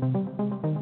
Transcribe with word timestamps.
joining 0.00 0.81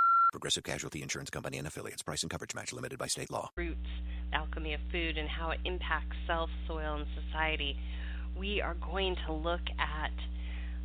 Progressive 0.31 0.63
Casualty 0.63 1.01
Insurance 1.01 1.29
Company 1.29 1.57
and 1.57 1.67
affiliates. 1.67 2.01
Price 2.01 2.23
and 2.23 2.31
coverage 2.31 2.55
match 2.55 2.71
limited 2.71 2.97
by 2.97 3.07
state 3.07 3.29
law. 3.29 3.49
Roots, 3.57 3.89
alchemy 4.31 4.73
of 4.73 4.79
food, 4.91 5.17
and 5.17 5.27
how 5.27 5.51
it 5.51 5.59
impacts 5.65 6.15
self, 6.25 6.49
soil, 6.67 6.95
and 6.95 7.05
society. 7.25 7.77
We 8.37 8.61
are 8.61 8.75
going 8.75 9.17
to 9.27 9.33
look 9.33 9.61
at 9.77 10.11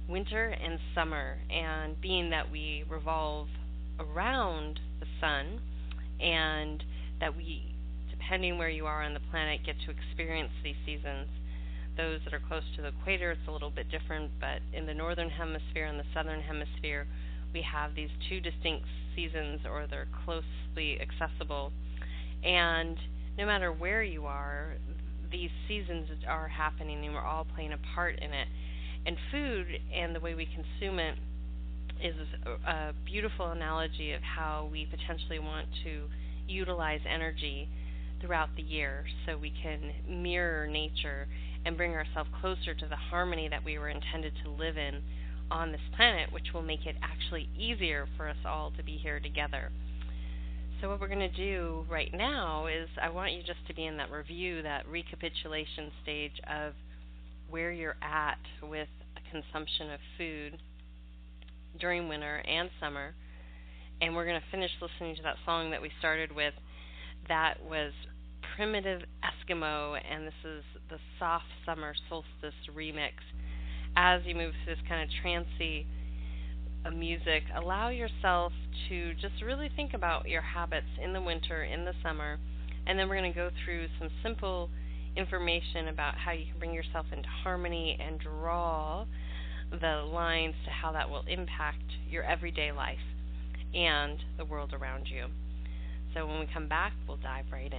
winter 0.09 0.49
and 0.49 0.81
summer, 0.95 1.39
and 1.49 2.01
being 2.01 2.31
that 2.31 2.51
we 2.51 2.85
revolve 2.91 3.49
around 4.01 4.81
the 4.99 5.07
sun, 5.21 5.61
and 6.21 6.83
that 7.21 7.37
we, 7.37 7.73
depending 8.11 8.59
where 8.59 8.69
you 8.69 8.87
are 8.87 9.03
on 9.05 9.15
the 9.15 9.21
planet, 9.31 9.61
get 9.65 9.77
to 9.85 9.93
experience 9.93 10.51
these 10.65 10.77
seasons. 10.85 11.29
Those 11.97 12.21
that 12.25 12.35
are 12.35 12.43
close 12.47 12.65
to 12.77 12.83
the 12.83 12.89
equator, 12.89 13.31
it's 13.31 13.49
a 13.49 13.53
little 13.53 13.71
bit 13.71 13.91
different, 13.91 14.33
but 14.41 14.61
in 14.77 14.87
the 14.87 14.95
northern 14.95 15.31
hemisphere 15.31 15.87
and 15.87 15.99
the 15.99 16.05
southern 16.13 16.41
hemisphere, 16.41 17.07
we 17.55 17.63
have 17.63 17.95
these 17.95 18.11
two 18.29 18.41
distinct 18.41 18.85
seasons 19.17 19.61
or 19.69 19.87
they're 19.91 20.09
closely 20.25 21.01
accessible. 21.01 21.73
And 22.45 22.97
no 23.39 23.47
matter 23.47 23.73
where 23.73 24.03
you 24.03 24.27
are, 24.27 24.75
these 25.33 25.51
seasons 25.67 26.09
are 26.29 26.49
happening 26.49 27.05
and 27.05 27.15
we're 27.15 27.21
all 27.25 27.47
playing 27.55 27.73
a 27.73 27.79
part 27.95 28.19
in 28.19 28.33
it. 28.33 28.49
And 29.07 29.17
food 29.33 29.67
and 29.95 30.15
the 30.15 30.21
way 30.21 30.35
we 30.35 30.47
consume 30.47 30.99
it 30.99 31.17
is 32.03 32.15
a 32.67 32.93
beautiful 33.05 33.51
analogy 33.51 34.13
of 34.13 34.21
how 34.23 34.69
we 34.71 34.87
potentially 34.87 35.39
want 35.39 35.67
to 35.85 36.03
utilize 36.47 37.01
energy 37.13 37.69
throughout 38.21 38.51
the 38.57 38.63
year 38.63 39.05
so 39.25 39.37
we 39.37 39.53
can 39.63 39.93
mirror 40.23 40.67
nature 40.67 41.27
and 41.65 41.77
bring 41.77 41.93
ourselves 41.93 42.31
closer 42.41 42.75
to 42.75 42.87
the 42.87 42.97
harmony 42.97 43.49
that 43.49 43.65
we 43.65 43.79
were 43.79 43.89
intended 43.89 44.33
to 44.45 44.51
live 44.51 44.77
in 44.77 45.03
on 45.51 45.73
this 45.73 45.81
planet, 45.97 46.33
which 46.33 46.53
will 46.53 46.63
make 46.63 46.87
it 46.87 46.97
actually 47.03 47.49
easier 47.59 48.07
for 48.17 48.29
us 48.29 48.37
all 48.45 48.73
to 48.77 48.83
be 48.83 48.97
here 48.97 49.21
together. 49.21 49.71
So, 50.81 50.91
what 50.91 51.01
we're 51.01 51.09
going 51.09 51.21
to 51.21 51.29
do 51.29 51.87
right 51.89 52.13
now 52.13 52.67
is 52.67 52.89
I 53.01 53.09
want 53.09 53.33
you 53.33 53.43
just 53.43 53.67
to 53.69 53.75
be 53.75 53.87
in 53.87 53.97
that 53.97 54.11
review, 54.11 54.63
that 54.63 54.87
recapitulation 54.87 55.91
stage 56.03 56.39
of 56.51 56.75
where 57.49 57.73
you're 57.73 57.97
at 58.03 58.39
with 58.63 58.89
consumption 59.31 59.91
of 59.91 60.01
food 60.19 60.59
during 61.81 62.09
winter 62.09 62.43
and 62.47 62.71
summer. 62.81 63.15
And 64.01 64.15
we're 64.15 64.27
going 64.27 64.41
to 64.41 64.47
finish 64.51 64.71
listening 64.81 65.17
to 65.17 65.23
that 65.23 65.37
song 65.45 65.71
that 65.71 65.81
we 65.81 65.91
started 65.99 66.35
with. 66.35 66.55
That 67.29 67.55
was 67.65 67.93
Primitive 68.57 69.03
Eskimo, 69.25 69.99
and 69.99 70.27
this 70.27 70.35
is 70.45 70.63
the 70.91 70.99
Soft 71.19 71.47
Summer 71.65 71.95
Solstice 72.09 72.55
remix 72.75 73.13
as 73.97 74.21
you 74.25 74.35
move 74.35 74.53
through 74.65 74.75
this 74.75 74.85
kind 74.89 75.03
of 75.03 75.09
trancy 75.23 75.87
uh, 76.85 76.91
music, 76.91 77.43
allow 77.57 77.89
yourself 77.89 78.53
to 78.89 79.15
just 79.15 79.43
really 79.45 79.71
think 79.75 79.95
about 79.95 80.29
your 80.29 80.43
habits 80.43 80.87
in 81.03 81.13
the 81.13 81.21
winter, 81.21 81.65
in 81.65 81.85
the 81.85 81.95
summer, 82.03 82.39
and 82.87 82.99
then 82.99 83.09
we're 83.09 83.17
going 83.19 83.33
to 83.33 83.37
go 83.37 83.51
through 83.65 83.87
some 83.99 84.09
simple 84.23 84.69
information 85.17 85.89
about 85.89 86.15
how 86.15 86.31
you 86.31 86.45
can 86.45 86.59
bring 86.59 86.75
yourself 86.75 87.07
into 87.11 87.29
harmony 87.43 87.99
and 88.01 88.21
draw 88.21 89.07
the 89.71 90.03
lines 90.13 90.55
to 90.65 90.71
how 90.71 90.93
that 90.93 91.09
will 91.09 91.25
impact 91.27 91.83
your 92.09 92.23
everyday 92.23 92.71
life 92.71 92.99
and 93.75 94.19
the 94.37 94.45
world 94.45 94.73
around 94.73 95.07
you. 95.09 95.27
So 96.15 96.27
when 96.27 96.39
we 96.39 96.47
come 96.53 96.69
back, 96.69 96.93
we'll 97.09 97.17
dive 97.17 97.47
right 97.51 97.73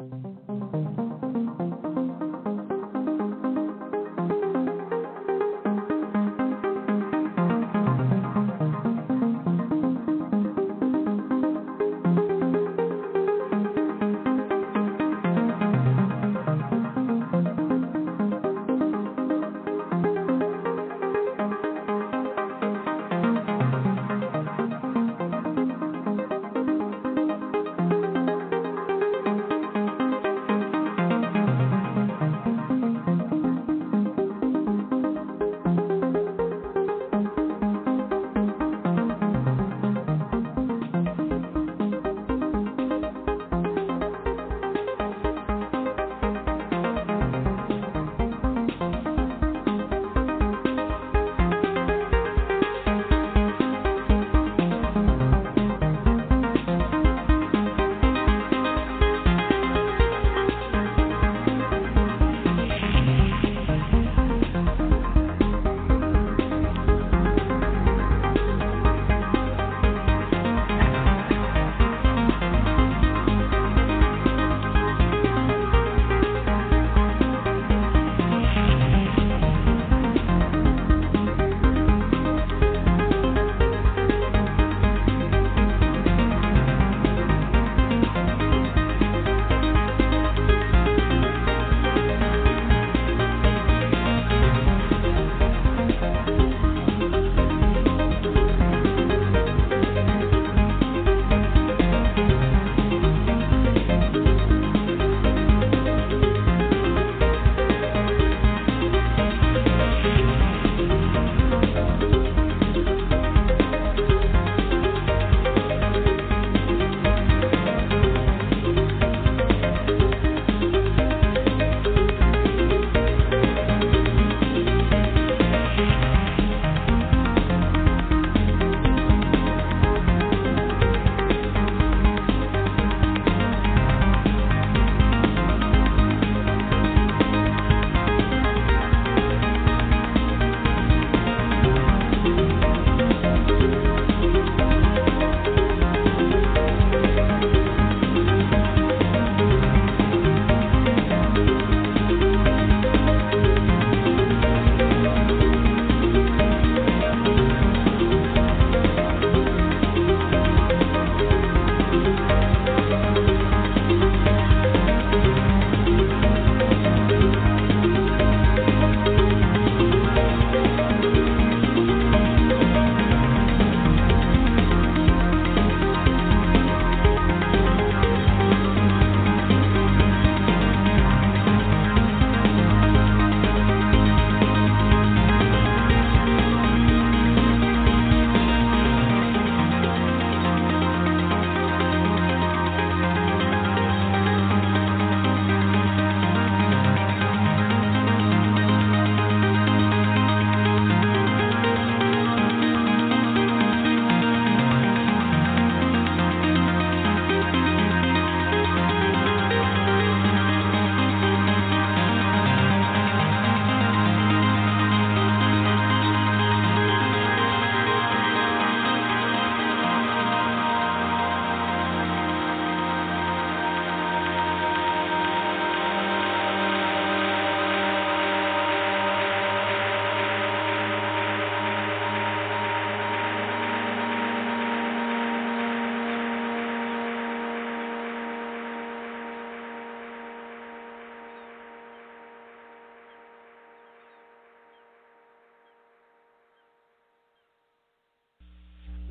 in. 0.00 1.09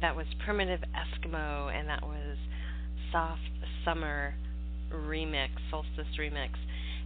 That 0.01 0.16
was 0.16 0.25
Primitive 0.46 0.81
Eskimo, 0.96 1.74
and 1.74 1.88
that 1.90 2.04
was 2.04 2.38
Soft 3.12 3.42
Summer 3.84 4.34
Remix, 4.94 5.50
Solstice 5.69 6.07
Remix. 6.19 6.50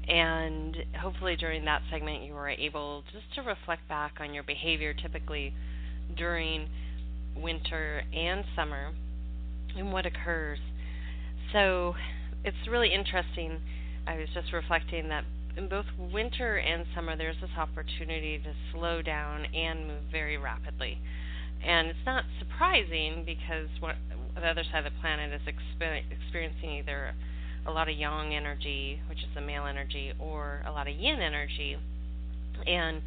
And 0.08 0.76
hopefully 1.00 1.36
during 1.36 1.66
that 1.66 1.82
segment, 1.90 2.24
you 2.24 2.34
were 2.34 2.50
able 2.50 3.04
just 3.12 3.34
to 3.36 3.42
reflect 3.42 3.88
back 3.88 4.14
on 4.20 4.34
your 4.34 4.44
behavior 4.44 4.94
typically 4.94 5.54
during 6.18 6.68
winter 7.36 8.04
and 8.14 8.44
summer 8.56 8.92
and 9.78 9.92
what 9.92 10.06
occurs. 10.06 10.60
So 11.52 11.96
it's 12.44 12.68
really 12.70 12.94
interesting. 12.94 13.60
I 14.06 14.18
was 14.18 14.28
just 14.34 14.52
reflecting 14.52 15.10
that 15.10 15.24
in 15.56 15.70
both 15.70 15.86
winter 15.98 16.58
and 16.58 16.86
summer, 16.96 17.16
there's 17.16 17.38
this 17.40 17.52
opportunity 17.58 18.40
to 18.40 18.54
slow 18.72 19.02
down 19.02 19.46
and 19.56 19.88
move 19.88 20.02
very 20.12 20.38
rapidly. 20.38 20.98
And 21.66 21.88
it's 21.88 22.06
not 22.06 22.26
surprising 22.40 23.24
because 23.26 23.70
what, 23.80 23.96
the 24.36 24.48
other 24.48 24.64
side 24.70 24.86
of 24.86 24.94
the 24.94 25.00
planet 25.00 25.32
is 25.34 25.42
exper- 25.48 26.04
experiencing 26.12 26.72
either 26.72 27.14
a 27.66 27.72
lot 27.72 27.88
of 27.88 27.96
yang 27.96 28.34
energy, 28.34 29.00
which 29.08 29.20
is 29.20 29.30
the 29.34 29.42
male 29.42 29.66
energy, 29.66 30.12
or 30.20 30.62
a 30.68 30.72
lot 30.72 30.88
of 30.88 30.96
yin 30.96 31.22
energy. 31.22 31.78
And 32.68 33.02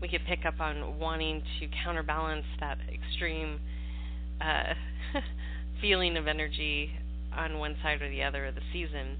we 0.00 0.08
could 0.08 0.22
pick 0.26 0.44
up 0.44 0.60
on 0.60 0.98
wanting 0.98 1.42
to 1.60 1.68
counterbalance 1.84 2.46
that 2.58 2.78
extreme 2.92 3.60
uh, 4.40 4.74
feeling 5.80 6.16
of 6.16 6.26
energy 6.26 6.90
on 7.36 7.58
one 7.58 7.76
side 7.82 8.02
or 8.02 8.10
the 8.10 8.22
other 8.22 8.46
of 8.46 8.54
the 8.54 8.62
season. 8.72 9.18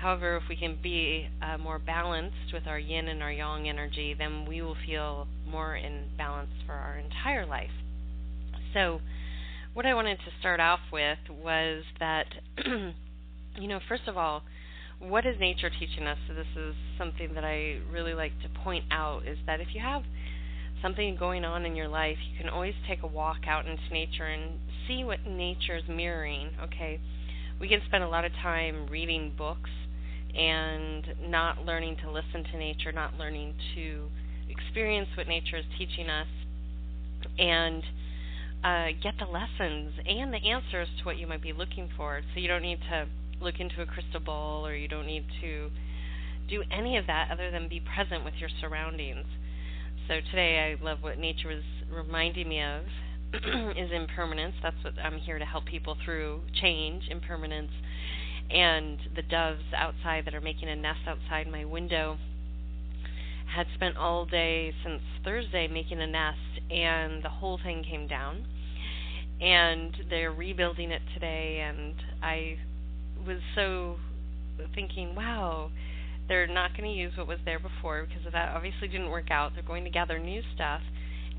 However, 0.00 0.36
if 0.36 0.44
we 0.48 0.56
can 0.56 0.78
be 0.82 1.28
uh, 1.42 1.58
more 1.58 1.78
balanced 1.78 2.52
with 2.52 2.66
our 2.66 2.78
yin 2.78 3.08
and 3.08 3.22
our 3.22 3.32
yang 3.32 3.68
energy, 3.68 4.14
then 4.18 4.46
we 4.46 4.62
will 4.62 4.76
feel 4.86 5.26
more 5.50 5.76
in 5.76 6.04
balance 6.16 6.50
for 6.66 6.72
our 6.72 6.98
entire 6.98 7.46
life. 7.46 7.70
So, 8.72 9.00
what 9.74 9.86
I 9.86 9.94
wanted 9.94 10.18
to 10.18 10.30
start 10.38 10.60
off 10.60 10.80
with 10.92 11.18
was 11.30 11.84
that, 11.98 12.26
you 12.64 13.68
know, 13.68 13.80
first 13.88 14.02
of 14.06 14.16
all, 14.16 14.42
what 14.98 15.24
is 15.24 15.36
nature 15.40 15.70
teaching 15.70 16.06
us? 16.06 16.18
So, 16.28 16.34
this 16.34 16.46
is 16.56 16.74
something 16.98 17.34
that 17.34 17.44
I 17.44 17.78
really 17.90 18.14
like 18.14 18.32
to 18.42 18.60
point 18.62 18.84
out 18.90 19.26
is 19.26 19.38
that 19.46 19.60
if 19.60 19.68
you 19.74 19.80
have 19.80 20.02
something 20.82 21.16
going 21.16 21.44
on 21.44 21.64
in 21.64 21.76
your 21.76 21.88
life, 21.88 22.16
you 22.30 22.38
can 22.38 22.48
always 22.48 22.74
take 22.88 23.02
a 23.02 23.06
walk 23.06 23.46
out 23.46 23.66
into 23.66 23.82
nature 23.92 24.26
and 24.26 24.58
see 24.86 25.04
what 25.04 25.26
nature 25.26 25.76
is 25.76 25.84
mirroring, 25.88 26.50
okay? 26.62 27.00
We 27.60 27.68
can 27.68 27.80
spend 27.86 28.04
a 28.04 28.08
lot 28.08 28.24
of 28.24 28.32
time 28.42 28.86
reading 28.88 29.32
books 29.36 29.70
and 30.34 31.04
not 31.28 31.64
learning 31.64 31.96
to 32.02 32.10
listen 32.10 32.44
to 32.52 32.56
nature, 32.56 32.92
not 32.92 33.14
learning 33.14 33.54
to 33.74 34.08
experience 34.48 35.08
what 35.16 35.28
nature 35.28 35.56
is 35.56 35.64
teaching 35.76 36.08
us, 36.08 36.28
and 37.38 37.82
uh, 38.64 38.88
get 39.02 39.14
the 39.18 39.26
lessons 39.26 39.92
and 40.06 40.32
the 40.32 40.38
answers 40.38 40.88
to 40.98 41.04
what 41.04 41.16
you 41.16 41.26
might 41.26 41.42
be 41.42 41.52
looking 41.52 41.88
for. 41.96 42.20
So 42.34 42.40
you 42.40 42.48
don't 42.48 42.62
need 42.62 42.80
to 42.90 43.06
look 43.40 43.54
into 43.58 43.80
a 43.80 43.86
crystal 43.86 44.20
ball 44.20 44.66
or 44.66 44.74
you 44.74 44.88
don't 44.88 45.06
need 45.06 45.24
to 45.40 45.70
do 46.48 46.62
any 46.70 46.96
of 46.96 47.06
that 47.06 47.30
other 47.30 47.50
than 47.50 47.68
be 47.68 47.80
present 47.80 48.24
with 48.24 48.34
your 48.38 48.50
surroundings. 48.60 49.26
So 50.08 50.16
today 50.30 50.76
I 50.76 50.84
love 50.84 50.98
what 51.00 51.18
nature 51.18 51.48
was 51.48 51.62
reminding 51.90 52.48
me 52.48 52.62
of 52.62 52.82
is 53.76 53.90
impermanence. 53.92 54.56
That's 54.62 54.76
what 54.82 54.94
I'm 55.02 55.18
here 55.18 55.38
to 55.38 55.44
help 55.44 55.64
people 55.64 55.96
through 56.04 56.42
change, 56.60 57.04
impermanence, 57.08 57.70
and 58.50 58.98
the 59.14 59.22
doves 59.22 59.62
outside 59.74 60.26
that 60.26 60.34
are 60.34 60.40
making 60.40 60.68
a 60.68 60.76
nest 60.76 61.00
outside 61.06 61.46
my 61.50 61.64
window 61.64 62.18
had 63.54 63.66
spent 63.74 63.96
all 63.96 64.26
day 64.26 64.72
since 64.84 65.02
Thursday 65.24 65.68
making 65.68 66.00
a 66.00 66.06
nest 66.06 66.38
and 66.70 67.22
the 67.22 67.28
whole 67.28 67.58
thing 67.62 67.84
came 67.88 68.06
down 68.06 68.46
and 69.40 69.96
they're 70.08 70.32
rebuilding 70.32 70.90
it 70.90 71.02
today 71.14 71.60
and 71.66 71.94
I 72.22 72.58
was 73.26 73.38
so 73.54 73.96
thinking, 74.74 75.14
wow, 75.14 75.70
they're 76.28 76.46
not 76.46 76.76
going 76.76 76.88
to 76.88 76.96
use 76.96 77.12
what 77.16 77.26
was 77.26 77.38
there 77.44 77.58
before 77.58 78.06
because 78.06 78.32
that 78.32 78.54
obviously 78.54 78.88
didn't 78.88 79.10
work 79.10 79.30
out. 79.30 79.52
They're 79.54 79.64
going 79.64 79.84
to 79.84 79.90
gather 79.90 80.18
new 80.18 80.42
stuff 80.54 80.82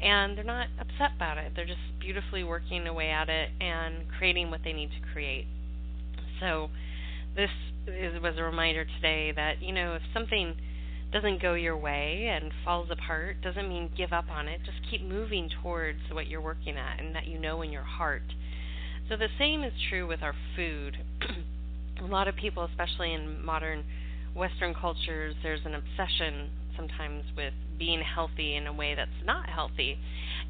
and 0.01 0.36
they're 0.36 0.44
not 0.44 0.68
upset 0.80 1.15
about 1.15 1.38
it. 1.38 1.53
They're 1.56 1.65
just 1.65 1.80
beautifully 2.00 2.44
working 2.44 2.88
away 2.88 3.10
at 3.10 3.30
it 3.30 3.50
and 3.62 4.03
creating 4.18 4.50
what 4.50 4.62
they 4.63 4.74
need 4.74 4.89
to 4.89 5.13
create. 5.13 5.46
So 6.39 6.70
this 7.36 7.50
is, 7.88 8.22
was 8.22 8.34
a 8.38 8.44
reminder 8.44 8.86
today 8.86 9.32
that 9.36 9.62
you 9.62 9.74
know 9.74 9.94
if 9.96 10.01
something 10.13 10.56
doesn't 11.12 11.41
go 11.41 11.53
your 11.56 11.77
way 11.77 12.30
and 12.32 12.51
falls 12.63 12.89
apart 12.89 13.41
doesn't 13.41 13.68
mean 13.68 13.89
give 13.98 14.13
up 14.13 14.25
on 14.30 14.48
it. 14.48 14.62
Just 14.65 14.77
keep 14.89 15.01
moving 15.01 15.50
towards 15.62 16.00
what 16.12 16.27
you're 16.27 16.41
working 16.41 16.77
at 16.77 17.00
and 17.00 17.13
that 17.15 17.27
you 17.27 17.38
know 17.38 17.62
in 17.62 17.72
your 17.72 17.84
heart. 17.84 18.24
So 19.10 19.18
the 19.18 19.27
same 19.38 19.63
is 19.63 19.74
true 19.89 20.08
with 20.08 20.22
our 20.22 20.36
food. 20.56 20.98
A 22.01 22.06
lot 22.06 22.27
of 22.27 22.36
people 22.36 22.63
especially 22.63 23.13
in 23.13 23.44
modern 23.44 23.84
western 24.34 24.74
cultures 24.74 25.36
there's 25.44 25.60
an 25.65 25.75
obsession 25.75 26.50
sometimes 26.77 27.25
with 27.36 27.53
being 27.77 28.01
healthy 28.01 28.56
in 28.56 28.65
a 28.65 28.74
way 28.74 28.96
that's 28.96 29.12
not 29.25 29.50
healthy. 29.50 29.98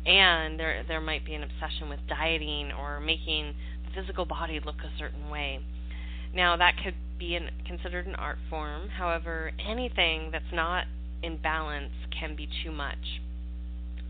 And 0.06 0.60
there 0.60 0.84
there 0.88 1.01
might 1.01 1.25
be 1.25 1.34
an 1.34 1.44
obsession 1.44 1.89
with 1.89 2.00
dieting 2.08 2.72
or 2.72 3.00
making 3.00 3.56
the 3.86 4.00
physical 4.00 4.25
body 4.25 4.60
look 4.63 4.77
a 4.84 5.00
certain 5.00 5.30
way 5.32 5.62
now, 6.34 6.56
that 6.58 6.76
could 6.84 6.96
be 7.20 7.36
an, 7.36 7.50
considered 7.68 8.08
an 8.08 8.16
art 8.16 8.38
form. 8.50 8.90
However, 8.90 9.52
anything 9.68 10.30
that's 10.32 10.54
not 10.54 10.86
in 11.22 11.38
balance 11.38 11.94
can 12.18 12.36
be 12.36 12.48
too 12.64 12.72
much. 12.72 13.22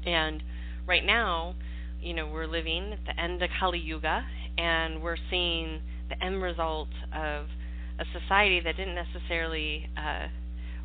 And 0.05 0.43
right 0.87 1.05
now, 1.05 1.55
you 2.01 2.13
know, 2.13 2.27
we're 2.27 2.47
living 2.47 2.93
at 2.93 2.99
the 3.05 3.19
end 3.21 3.41
of 3.41 3.49
Kali 3.59 3.79
Yuga, 3.79 4.25
and 4.57 5.01
we're 5.01 5.17
seeing 5.29 5.81
the 6.09 6.23
end 6.23 6.41
result 6.41 6.89
of 7.13 7.47
a 7.99 8.05
society 8.19 8.59
that 8.61 8.77
didn't 8.77 8.95
necessarily 8.95 9.89
uh, 9.97 10.27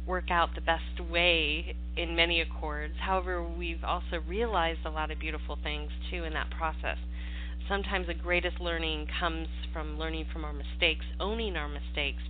work 0.06 0.30
out 0.30 0.50
the 0.54 0.60
best 0.60 1.00
way 1.10 1.74
in 1.96 2.14
many 2.14 2.40
accords. 2.40 2.94
However, 3.00 3.42
we've 3.42 3.82
also 3.84 4.20
realized 4.26 4.80
a 4.84 4.90
lot 4.90 5.10
of 5.10 5.18
beautiful 5.18 5.58
things 5.62 5.90
too 6.10 6.24
in 6.24 6.32
that 6.34 6.50
process 6.50 6.98
sometimes 7.68 8.06
the 8.06 8.14
greatest 8.14 8.60
learning 8.60 9.08
comes 9.18 9.48
from 9.72 9.98
learning 9.98 10.26
from 10.32 10.44
our 10.44 10.52
mistakes, 10.52 11.04
owning 11.20 11.56
our 11.56 11.68
mistakes, 11.68 12.22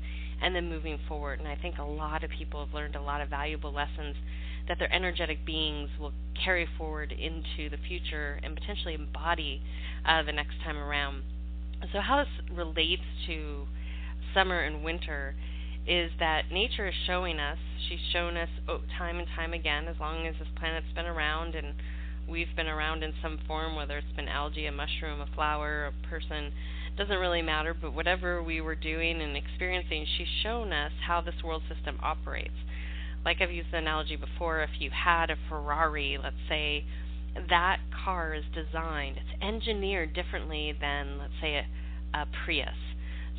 and 0.42 0.54
then 0.54 0.68
moving 0.68 0.98
forward. 1.08 1.38
And 1.38 1.48
I 1.48 1.56
think 1.56 1.78
a 1.78 1.84
lot 1.84 2.24
of 2.24 2.30
people 2.30 2.64
have 2.64 2.74
learned 2.74 2.96
a 2.96 3.02
lot 3.02 3.20
of 3.20 3.28
valuable 3.28 3.72
lessons 3.72 4.16
that 4.68 4.78
their 4.78 4.92
energetic 4.92 5.44
beings 5.46 5.90
will 6.00 6.12
carry 6.44 6.66
forward 6.76 7.12
into 7.12 7.70
the 7.70 7.76
future 7.88 8.40
and 8.42 8.54
potentially 8.54 8.94
embody 8.94 9.62
uh, 10.06 10.22
the 10.22 10.32
next 10.32 10.54
time 10.64 10.76
around. 10.76 11.22
So, 11.92 12.00
how 12.00 12.18
this 12.18 12.56
relates 12.56 13.02
to 13.26 13.66
summer 14.34 14.60
and 14.60 14.82
winter 14.82 15.34
is 15.86 16.10
that 16.18 16.50
nature 16.50 16.88
is 16.88 16.94
showing 17.06 17.38
us, 17.38 17.58
she's 17.88 18.00
shown 18.12 18.36
us 18.36 18.48
oh, 18.68 18.80
time 18.98 19.18
and 19.18 19.28
time 19.36 19.52
again, 19.52 19.86
as 19.86 19.96
long 20.00 20.26
as 20.26 20.34
this 20.38 20.48
planet's 20.58 20.86
been 20.94 21.06
around 21.06 21.54
and 21.54 21.74
we've 22.28 22.54
been 22.56 22.66
around 22.66 23.02
in 23.02 23.12
some 23.22 23.38
form, 23.46 23.76
whether 23.76 23.98
it's 23.98 24.16
been 24.16 24.28
algae, 24.28 24.66
a 24.66 24.72
mushroom, 24.72 25.20
a 25.20 25.26
flower, 25.34 25.86
a 25.86 26.08
person, 26.08 26.52
doesn't 26.96 27.18
really 27.18 27.42
matter, 27.42 27.74
but 27.74 27.94
whatever 27.94 28.42
we 28.42 28.60
were 28.60 28.74
doing 28.74 29.20
and 29.20 29.36
experiencing, 29.36 30.06
she's 30.16 30.26
shown 30.42 30.72
us 30.72 30.92
how 31.06 31.20
this 31.20 31.34
world 31.44 31.62
system 31.72 31.98
operates. 32.02 32.56
Like 33.24 33.40
I've 33.40 33.50
used 33.50 33.72
the 33.72 33.78
analogy 33.78 34.16
before, 34.16 34.62
if 34.62 34.70
you 34.78 34.90
had 34.90 35.30
a 35.30 35.36
Ferrari, 35.48 36.18
let's 36.22 36.36
say, 36.48 36.84
that 37.50 37.78
car 38.04 38.34
is 38.34 38.44
designed, 38.54 39.16
it's 39.18 39.42
engineered 39.42 40.14
differently 40.14 40.72
than, 40.80 41.18
let's 41.18 41.34
say, 41.40 41.56
a, 41.56 41.66
a 42.18 42.26
Prius. 42.44 42.68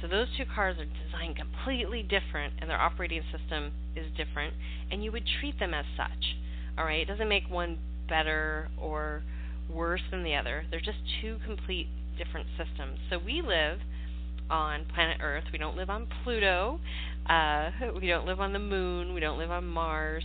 So 0.02 0.08
those 0.08 0.28
two 0.38 0.46
cars 0.46 0.78
are 0.78 0.86
designed 0.86 1.36
completely 1.36 2.04
different, 2.04 2.54
and 2.62 2.70
their 2.70 2.80
operating 2.80 3.24
system 3.32 3.72
is 3.96 4.06
different, 4.16 4.54
and 4.92 5.04
you 5.04 5.12
would 5.12 5.24
treat 5.40 5.58
them 5.60 5.74
as 5.74 5.86
such. 5.96 6.38
All 6.78 6.86
right, 6.86 7.02
it 7.02 7.06
doesn't 7.06 7.28
make 7.28 7.50
one 7.50 7.80
better 8.08 8.70
or 8.80 9.24
worse 9.70 10.02
than 10.12 10.24
the 10.24 10.36
other. 10.36 10.66
They're 10.70 10.80
just 10.80 11.00
two 11.22 11.38
complete 11.46 11.88
different 12.18 12.48
systems. 12.58 13.00
So 13.10 13.20
we 13.24 13.42
live 13.42 13.80
on 14.50 14.86
planet 14.94 15.18
Earth. 15.22 15.44
We 15.52 15.60
don't 15.60 15.76
live 15.76 15.90
on 15.90 16.08
Pluto. 16.24 16.80
Uh, 17.30 17.72
we 18.00 18.08
don't 18.08 18.26
live 18.26 18.40
on 18.40 18.54
the 18.54 18.60
moon. 18.60 19.14
We 19.14 19.20
don't 19.20 19.38
live 19.38 19.52
on 19.52 19.66
Mars. 19.66 20.24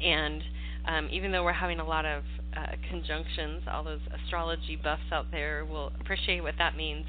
And 0.00 0.42
um, 0.86 1.08
even 1.10 1.32
though 1.32 1.44
we're 1.44 1.52
having 1.52 1.80
a 1.80 1.86
lot 1.86 2.04
of 2.04 2.22
uh, 2.56 2.72
conjunctions, 2.88 3.62
all 3.70 3.84
those 3.84 4.00
astrology 4.24 4.78
buffs 4.82 5.02
out 5.12 5.26
there 5.30 5.64
will 5.64 5.92
appreciate 6.00 6.42
what 6.42 6.54
that 6.58 6.76
means. 6.76 7.04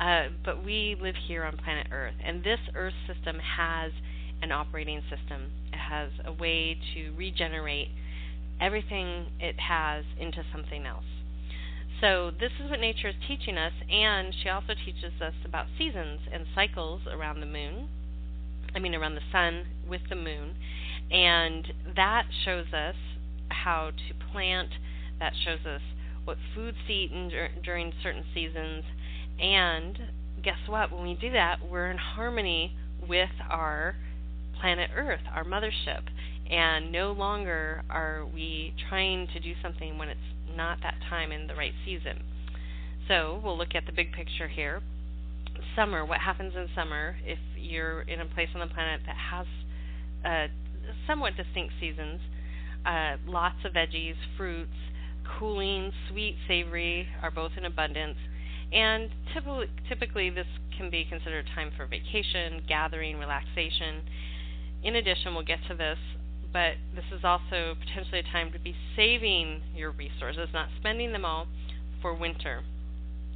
Uh, 0.00 0.28
but 0.44 0.64
we 0.64 0.96
live 1.00 1.14
here 1.28 1.44
on 1.44 1.56
planet 1.56 1.86
Earth, 1.92 2.14
and 2.24 2.42
this 2.42 2.58
Earth 2.74 2.94
system 3.06 3.36
has 3.38 3.92
an 4.40 4.50
operating 4.50 5.00
system. 5.02 5.50
It 5.72 5.76
has 5.76 6.10
a 6.24 6.32
way 6.32 6.76
to 6.94 7.12
regenerate 7.16 7.88
everything 8.62 9.26
it 9.40 9.58
has 9.58 10.04
into 10.18 10.42
something 10.52 10.86
else. 10.86 11.04
So, 12.00 12.30
this 12.30 12.50
is 12.62 12.70
what 12.70 12.80
nature 12.80 13.08
is 13.08 13.14
teaching 13.28 13.58
us, 13.58 13.72
and 13.90 14.34
she 14.42 14.48
also 14.48 14.74
teaches 14.74 15.20
us 15.20 15.34
about 15.44 15.66
seasons 15.78 16.20
and 16.32 16.46
cycles 16.54 17.02
around 17.12 17.40
the 17.40 17.46
moon. 17.46 17.88
I 18.74 18.78
mean, 18.78 18.94
around 18.94 19.14
the 19.14 19.28
sun 19.30 19.66
with 19.88 20.00
the 20.08 20.16
moon. 20.16 20.54
And 21.10 21.66
that 21.94 22.24
shows 22.44 22.66
us 22.72 22.96
how 23.48 23.90
to 23.90 24.32
plant, 24.32 24.70
that 25.20 25.32
shows 25.44 25.66
us 25.66 25.82
what 26.24 26.38
foods 26.54 26.78
to 26.86 26.92
eat 26.92 27.12
in, 27.12 27.30
during 27.62 27.92
certain 28.02 28.24
seasons. 28.32 28.84
And 29.40 29.98
guess 30.42 30.58
what? 30.66 30.90
When 30.90 31.02
we 31.02 31.14
do 31.14 31.30
that, 31.32 31.58
we're 31.68 31.90
in 31.90 31.98
harmony 31.98 32.76
with 33.06 33.30
our 33.50 33.96
planet 34.60 34.90
Earth, 34.96 35.22
our 35.32 35.44
mothership. 35.44 36.02
And 36.50 36.92
no 36.92 37.12
longer 37.12 37.82
are 37.88 38.24
we 38.26 38.74
trying 38.88 39.28
to 39.28 39.40
do 39.40 39.54
something 39.62 39.98
when 39.98 40.08
it's 40.08 40.20
not 40.54 40.78
that 40.82 40.94
time 41.08 41.32
in 41.32 41.46
the 41.46 41.54
right 41.54 41.72
season. 41.84 42.22
So 43.08 43.40
we'll 43.42 43.56
look 43.56 43.74
at 43.74 43.86
the 43.86 43.92
big 43.92 44.12
picture 44.12 44.48
here. 44.48 44.80
Summer, 45.76 46.04
what 46.04 46.20
happens 46.20 46.54
in 46.54 46.68
summer 46.74 47.16
if 47.24 47.38
you're 47.56 48.02
in 48.02 48.20
a 48.20 48.26
place 48.26 48.48
on 48.54 48.60
the 48.60 48.72
planet 48.72 49.00
that 49.06 49.16
has 49.16 49.46
uh, 50.24 50.46
somewhat 51.06 51.36
distinct 51.36 51.74
seasons? 51.80 52.20
Uh, 52.84 53.16
lots 53.26 53.64
of 53.64 53.72
veggies, 53.72 54.14
fruits, 54.36 54.74
cooling, 55.38 55.92
sweet, 56.10 56.36
savory 56.48 57.06
are 57.22 57.30
both 57.30 57.52
in 57.56 57.64
abundance. 57.64 58.16
And 58.72 59.10
typically, 59.34 59.66
typically, 59.88 60.30
this 60.30 60.46
can 60.76 60.90
be 60.90 61.04
considered 61.04 61.46
time 61.54 61.70
for 61.76 61.86
vacation, 61.86 62.62
gathering, 62.66 63.18
relaxation. 63.18 64.02
In 64.82 64.96
addition, 64.96 65.34
we'll 65.34 65.44
get 65.44 65.58
to 65.68 65.74
this, 65.76 65.98
but 66.52 66.74
this 66.94 67.04
is 67.16 67.24
also 67.24 67.74
potentially 67.80 68.20
a 68.20 68.22
time 68.22 68.52
to 68.52 68.58
be 68.58 68.74
saving 68.94 69.62
your 69.74 69.90
resources, 69.90 70.48
not 70.52 70.68
spending 70.78 71.12
them 71.12 71.24
all 71.24 71.46
for 72.00 72.14
winter. 72.14 72.62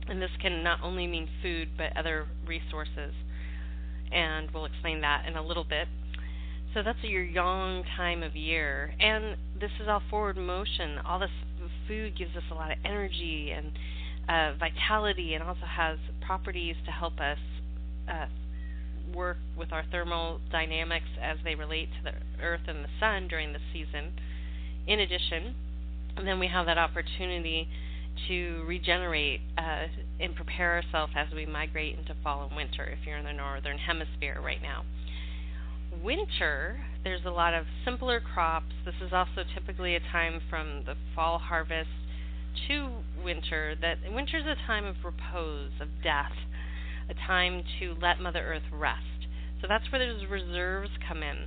And 0.08 0.20
this 0.20 0.30
can 0.40 0.62
not 0.62 0.80
only 0.82 1.06
mean 1.06 1.28
food, 1.42 1.70
but 1.76 1.96
other 1.96 2.26
resources. 2.46 3.14
And 4.12 4.50
we'll 4.52 4.66
explain 4.66 5.00
that 5.00 5.26
in 5.26 5.36
a 5.36 5.42
little 5.44 5.64
bit. 5.64 5.88
So 6.74 6.82
that's 6.82 7.02
your 7.02 7.24
yang 7.24 7.84
time 7.96 8.22
of 8.22 8.36
year. 8.36 8.94
And 9.00 9.36
this 9.58 9.70
is 9.80 9.88
all 9.88 10.02
forward 10.10 10.36
motion. 10.36 10.98
All 11.04 11.18
this 11.18 11.30
food 11.88 12.16
gives 12.16 12.36
us 12.36 12.42
a 12.50 12.54
lot 12.54 12.70
of 12.70 12.78
energy 12.84 13.50
and 13.50 13.72
uh, 14.28 14.58
vitality 14.58 15.34
and 15.34 15.42
also 15.42 15.64
has 15.66 15.98
properties 16.26 16.76
to 16.84 16.90
help 16.90 17.18
us 17.18 17.38
uh, 18.08 18.26
work 19.14 19.38
with 19.56 19.72
our 19.72 19.84
thermal 19.90 20.40
dynamics 20.50 21.06
as 21.22 21.38
they 21.44 21.54
relate 21.54 21.88
to 21.98 22.10
the 22.10 22.42
earth 22.42 22.62
and 22.66 22.84
the 22.84 22.88
sun 23.00 23.28
during 23.28 23.52
the 23.52 23.60
season. 23.72 24.12
In 24.86 25.00
addition, 25.00 25.54
then 26.24 26.38
we 26.38 26.48
have 26.48 26.66
that 26.66 26.78
opportunity 26.78 27.68
to 28.28 28.64
regenerate 28.66 29.40
uh, 29.58 29.86
and 30.20 30.34
prepare 30.34 30.74
ourselves 30.74 31.12
as 31.16 31.28
we 31.34 31.44
migrate 31.44 31.98
into 31.98 32.14
fall 32.22 32.46
and 32.46 32.56
winter 32.56 32.84
if 32.84 33.06
you're 33.06 33.18
in 33.18 33.24
the 33.24 33.32
northern 33.32 33.78
hemisphere 33.78 34.40
right 34.42 34.62
now. 34.62 34.84
Winter, 36.02 36.84
there's 37.04 37.24
a 37.24 37.30
lot 37.30 37.54
of 37.54 37.66
simpler 37.84 38.20
crops. 38.20 38.72
This 38.84 38.94
is 39.04 39.12
also 39.12 39.44
typically 39.54 39.94
a 39.94 40.00
time 40.00 40.40
from 40.48 40.82
the 40.84 40.94
fall 41.14 41.38
harvest 41.38 41.90
to 42.68 42.88
winter 43.22 43.74
that 43.80 43.98
winter 44.10 44.38
is 44.38 44.46
a 44.46 44.56
time 44.66 44.84
of 44.84 44.96
repose, 45.04 45.70
of 45.80 45.88
death, 46.02 46.32
a 47.08 47.14
time 47.26 47.62
to 47.78 47.94
let 48.00 48.20
Mother 48.20 48.40
Earth 48.40 48.62
rest. 48.72 49.26
So 49.60 49.66
that's 49.68 49.90
where 49.90 50.04
those 50.04 50.28
reserves 50.28 50.90
come 51.06 51.22
in. 51.22 51.46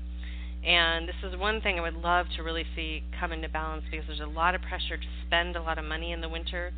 And 0.65 1.07
this 1.07 1.15
is 1.23 1.37
one 1.37 1.61
thing 1.61 1.79
I 1.79 1.81
would 1.81 1.95
love 1.95 2.25
to 2.35 2.43
really 2.43 2.65
see 2.75 3.03
come 3.19 3.31
into 3.31 3.47
balance 3.47 3.83
because 3.89 4.05
there's 4.07 4.19
a 4.19 4.25
lot 4.25 4.55
of 4.55 4.61
pressure 4.61 4.97
to 4.97 5.07
spend 5.25 5.55
a 5.55 5.61
lot 5.61 5.77
of 5.77 5.85
money 5.85 6.11
in 6.11 6.21
the 6.21 6.29
winter. 6.29 6.73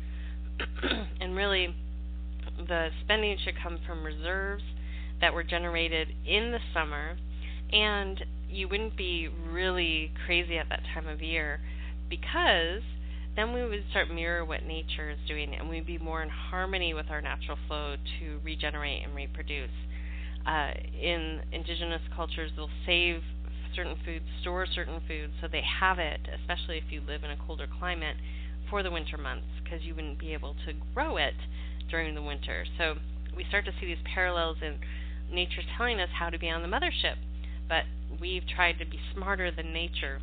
and 1.20 1.34
really, 1.34 1.74
the 2.68 2.90
spending 3.04 3.36
should 3.42 3.54
come 3.60 3.78
from 3.86 4.04
reserves 4.04 4.62
that 5.20 5.34
were 5.34 5.42
generated 5.42 6.08
in 6.26 6.52
the 6.52 6.60
summer. 6.72 7.16
And 7.72 8.24
you 8.48 8.68
wouldn't 8.68 8.96
be 8.96 9.28
really 9.28 10.12
crazy 10.26 10.58
at 10.58 10.68
that 10.68 10.82
time 10.94 11.08
of 11.08 11.22
year 11.22 11.60
because 12.08 12.82
then 13.36 13.52
we 13.52 13.64
would 13.64 13.84
start 13.90 14.10
mirror 14.10 14.44
what 14.44 14.64
nature 14.64 15.10
is 15.10 15.18
doing 15.26 15.54
and 15.54 15.68
we'd 15.68 15.86
be 15.86 15.98
more 15.98 16.22
in 16.22 16.28
harmony 16.28 16.92
with 16.92 17.06
our 17.10 17.20
natural 17.20 17.56
flow 17.66 17.96
to 18.18 18.40
regenerate 18.44 19.02
and 19.04 19.14
reproduce. 19.14 19.70
Uh, 20.46 20.72
in 21.00 21.40
indigenous 21.52 22.02
cultures, 22.14 22.50
they'll 22.56 22.68
save 22.84 23.22
certain 23.74 23.96
foods, 24.04 24.24
store 24.40 24.66
certain 24.66 25.00
foods, 25.08 25.32
so 25.40 25.48
they 25.48 25.62
have 25.80 25.98
it, 25.98 26.20
especially 26.40 26.76
if 26.76 26.84
you 26.90 27.00
live 27.00 27.24
in 27.24 27.30
a 27.30 27.36
colder 27.46 27.66
climate, 27.78 28.16
for 28.68 28.82
the 28.82 28.90
winter 28.90 29.16
months, 29.16 29.46
because 29.62 29.82
you 29.82 29.94
wouldn't 29.94 30.18
be 30.18 30.32
able 30.32 30.54
to 30.66 30.72
grow 30.94 31.16
it 31.16 31.34
during 31.90 32.14
the 32.14 32.22
winter. 32.22 32.64
So 32.78 32.96
we 33.36 33.44
start 33.48 33.64
to 33.66 33.72
see 33.80 33.86
these 33.86 34.04
parallels 34.14 34.58
in 34.62 34.78
nature's 35.32 35.64
telling 35.76 36.00
us 36.00 36.08
how 36.18 36.28
to 36.28 36.38
be 36.38 36.50
on 36.50 36.62
the 36.62 36.68
mothership, 36.68 37.16
but 37.68 37.84
we've 38.20 38.42
tried 38.46 38.78
to 38.78 38.84
be 38.84 38.98
smarter 39.14 39.50
than 39.50 39.72
nature, 39.72 40.20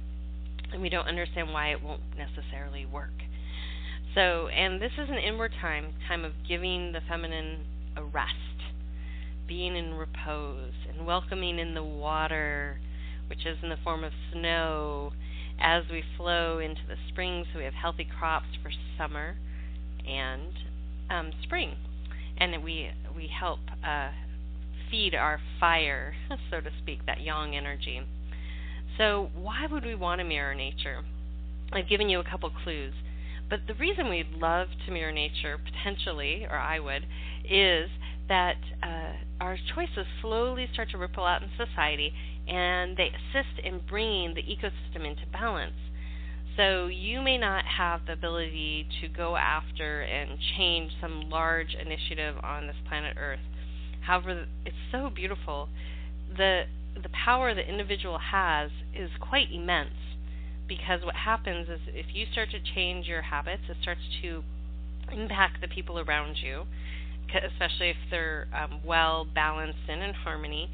and 0.72 0.82
we 0.82 0.90
don't 0.90 1.08
understand 1.08 1.52
why 1.52 1.72
it 1.72 1.84
won't 1.84 2.02
necessarily 2.18 2.86
work. 2.86 3.14
So, 4.16 4.48
and 4.48 4.82
this 4.82 4.92
is 4.98 5.10
an 5.10 5.18
inward 5.18 5.54
time, 5.62 5.94
time 6.08 6.26
of 6.26 6.34
giving 6.48 6.92
the 6.92 7.02
feminine 7.08 7.66
a 7.96 8.04
rest, 8.04 8.34
being 9.48 9.76
in 9.76 9.94
repose, 9.94 10.74
and 10.90 11.06
welcoming 11.06 11.60
in 11.60 11.74
the 11.74 11.84
water 11.84 12.80
which 13.30 13.46
is 13.46 13.58
in 13.62 13.70
the 13.70 13.78
form 13.84 14.04
of 14.04 14.12
snow, 14.34 15.14
as 15.62 15.84
we 15.92 16.04
flow 16.18 16.58
into 16.58 16.82
the 16.88 16.96
spring, 17.10 17.46
so 17.52 17.60
we 17.60 17.66
have 17.66 17.74
healthy 17.74 18.08
crops 18.18 18.48
for 18.62 18.72
summer 18.98 19.36
and 20.08 20.54
um, 21.10 21.32
spring, 21.44 21.76
and 22.38 22.64
we 22.64 22.90
we 23.16 23.28
help 23.28 23.60
uh, 23.86 24.10
feed 24.90 25.14
our 25.14 25.40
fire, 25.60 26.16
so 26.50 26.60
to 26.60 26.70
speak, 26.82 27.06
that 27.06 27.22
yang 27.22 27.56
energy. 27.56 28.02
So 29.00 29.29
why 29.34 29.65
would 29.72 29.86
we 29.86 29.96
want 29.96 30.20
to 30.20 30.25
mirror 30.25 30.53
nature? 30.53 31.03
I've 31.72 31.88
given 31.88 32.10
you 32.10 32.20
a 32.20 32.24
couple 32.24 32.50
clues, 32.50 32.94
but 33.50 33.62
the 33.65 33.74
reason 33.75 34.10
we'd 34.10 34.34
love 34.34 34.68
to 34.86 34.91
mirror 34.91 35.13
nature 35.13 35.58
potentially, 35.58 36.46
or 36.50 36.58
I 36.58 36.82
would, 36.82 37.06
is 37.50 37.89
that 38.27 38.58
uh, 38.84 39.13
our 39.39 39.58
choices 39.74 40.06
slowly 40.22 40.68
start 40.74 40.89
to 40.89 40.98
ripple 40.98 41.24
out 41.24 41.41
in 41.41 41.50
society 41.56 42.12
and 42.46 42.98
they 42.98 43.08
assist 43.08 43.65
in 43.65 43.79
bringing 43.88 44.34
the 44.34 44.41
ecosystem 44.41 45.08
into 45.08 45.25
balance. 45.32 45.79
So 46.58 46.88
you 46.88 47.22
may 47.22 47.38
not 47.38 47.63
have 47.63 48.01
the 48.06 48.12
ability 48.13 48.86
to 49.00 49.08
go 49.08 49.38
after 49.38 50.01
and 50.01 50.38
change 50.58 50.91
some 51.00 51.29
large 51.29 51.74
initiative 51.74 52.36
on 52.44 52.68
this 52.68 52.75
planet 52.89 53.15
Earth. 53.18 53.39
However, 54.01 54.46
it's 54.65 54.75
so 54.91 55.10
beautiful. 55.10 55.70
The 56.36 56.63
the 56.96 57.10
power 57.10 57.53
the 57.53 57.67
individual 57.67 58.19
has 58.31 58.72
is 58.93 59.10
quite 59.19 59.51
immense 59.51 59.96
because 60.67 61.03
what 61.03 61.15
happens 61.15 61.67
is 61.69 61.79
if 61.88 62.08
you 62.13 62.25
start 62.31 62.50
to 62.51 62.60
change 62.75 63.08
your 63.08 63.24
habits, 63.24 63.63
it 63.69 63.77
starts 63.81 64.01
to 64.22 64.43
impact 65.12 65.62
the 65.62 65.67
people 65.67 66.00
around 66.00 66.38
you, 66.38 66.65
especially 67.34 67.89
if 67.89 67.98
they're 68.12 68.48
um, 68.53 68.81
well 68.86 69.25
balanced 69.25 69.79
and 69.88 70.01
in 70.03 70.13
harmony 70.13 70.69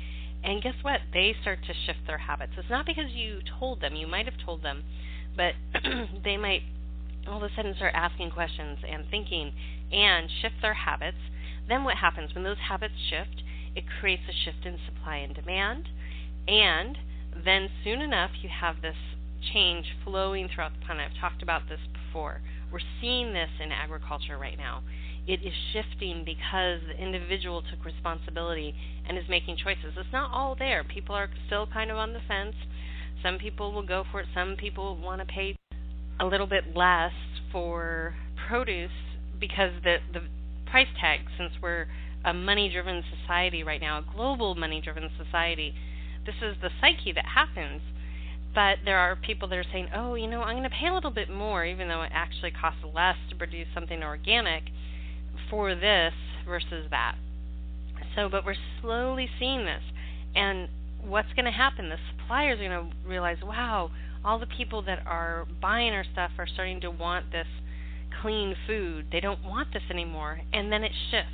and 0.45 0.62
guess 0.62 0.75
what? 0.84 1.01
They 1.12 1.36
start 1.41 1.60
to 1.65 1.74
shift 1.74 2.05
their 2.05 2.19
habits. 2.19 2.53
It's 2.55 2.69
not 2.69 2.86
because 2.86 3.12
you 3.12 3.39
told 3.60 3.81
them, 3.81 3.95
you 3.95 4.05
might 4.05 4.25
have 4.25 4.38
told 4.45 4.62
them, 4.62 4.84
but 5.36 5.53
they 6.24 6.38
might 6.38 6.62
all 7.27 7.38
of 7.38 7.51
a 7.51 7.55
sudden 7.55 7.74
start 7.75 7.95
asking 7.95 8.29
questions 8.29 8.77
and 8.88 9.05
thinking 9.10 9.51
and 9.91 10.29
shift 10.41 10.55
their 10.62 10.75
habits. 10.75 11.17
Then 11.67 11.84
what 11.84 11.98
happens 11.98 12.36
when 12.36 12.43
those 12.43 12.62
habits 12.69 12.93
shift? 13.10 13.41
It 13.75 13.86
creates 14.00 14.22
a 14.29 14.34
shift 14.45 14.67
in 14.67 14.77
supply 14.86 15.17
and 15.17 15.34
demand. 15.34 15.89
And 16.48 16.98
then 17.44 17.70
soon 17.84 18.02
enough, 18.02 18.32
you 18.42 18.50
have 18.50 18.82
this 18.82 18.96
change 19.54 19.86
flowing 20.04 20.50
throughout 20.54 20.72
the 20.80 20.86
planet. 20.86 21.12
I've 21.12 21.22
talked 21.22 21.44
about 21.44 21.64
this 21.70 21.80
before. 21.92 22.42
We're 22.72 22.80
seeing 23.02 23.34
this 23.34 23.50
in 23.64 23.72
agriculture 23.72 24.38
right 24.38 24.58
now 24.58 24.82
it 25.28 25.40
is 25.42 25.54
shifting 25.74 26.24
because 26.24 26.82
the 26.88 27.02
individual 27.02 27.64
took 27.64 27.84
responsibility 27.84 28.75
and 29.08 29.18
is 29.18 29.24
making 29.28 29.58
choices. 29.58 29.94
It's 29.98 30.14
not 30.14 30.32
all 30.32 30.56
there. 30.58 30.84
People 30.84 31.16
are 31.16 31.30
still 31.48 31.68
kind 31.68 31.90
of 31.90 31.98
on 31.98 32.14
the 32.14 32.20
fence. 32.28 32.56
Some 33.24 33.40
people 33.40 33.72
will 33.72 33.86
go 33.86 34.04
for 34.12 34.22
it. 34.22 34.28
Some 34.36 34.56
people 34.56 34.98
want 34.98 35.22
to 35.22 35.25
pay 35.25 35.56
a 36.20 36.25
little 36.25 36.46
bit 36.46 36.75
less 36.75 37.12
for 37.52 38.14
produce 38.48 38.92
because 39.40 39.72
the 39.84 39.98
the 40.14 40.22
price 40.70 40.88
tag 41.00 41.22
since 41.38 41.52
we're 41.62 41.88
a 42.24 42.34
money 42.34 42.70
driven 42.72 43.04
society 43.22 43.64
right 43.64 43.82
now, 43.82 44.00
a 44.00 44.06
global 44.16 44.56
money 44.56 44.82
driven 44.82 45.10
society, 45.18 45.74
this 46.25 46.36
is 46.41 46.55
the 46.62 46.70
psyche 46.82 47.12
that 47.13 47.25
happens. 47.25 47.82
But 48.53 48.79
there 48.86 48.98
are 48.98 49.17
people 49.17 49.50
that 49.50 49.58
are 49.58 49.65
saying, 49.72 49.89
"Oh, 49.94 50.15
you 50.15 50.27
know, 50.27 50.41
I'm 50.41 50.55
going 50.55 50.70
to 50.70 50.75
pay 50.75 50.88
a 50.88 50.94
little 50.94 51.12
bit 51.12 51.29
more 51.29 51.65
even 51.65 51.88
though 51.88 52.03
it 52.03 52.12
actually 52.13 52.51
costs 52.51 52.79
less 52.84 53.17
to 53.29 53.36
produce 53.36 53.67
something 53.74 54.01
organic." 54.01 54.63
for 55.50 55.75
this 55.75 56.13
versus 56.48 56.88
that. 56.89 57.15
So, 58.15 58.29
but 58.29 58.46
we're 58.46 58.55
slowly 58.82 59.29
seeing 59.39 59.65
this. 59.65 59.84
And 60.36 60.70
what's 61.03 61.32
going 61.36 61.46
to 61.46 61.51
happen? 61.51 61.89
The 61.89 61.98
suppliers 62.12 62.60
are 62.60 62.70
going 62.70 62.91
to 62.91 63.08
realize, 63.08 63.38
wow, 63.44 63.91
all 64.24 64.39
the 64.39 64.48
people 64.48 64.82
that 64.84 65.00
are 65.05 65.46
buying 65.62 65.94
our 65.94 66.05
stuff 66.12 66.32
are 66.38 66.48
starting 66.48 66.82
to 66.82 66.91
want 66.91 67.32
this 67.32 67.48
clean 68.22 68.55
food. 68.67 69.08
They 69.12 69.20
don't 69.20 69.44
want 69.44 69.74
this 69.74 69.84
anymore. 69.89 70.41
And 70.53 70.72
then 70.72 70.84
it 70.84 70.91
shifts. 71.12 71.32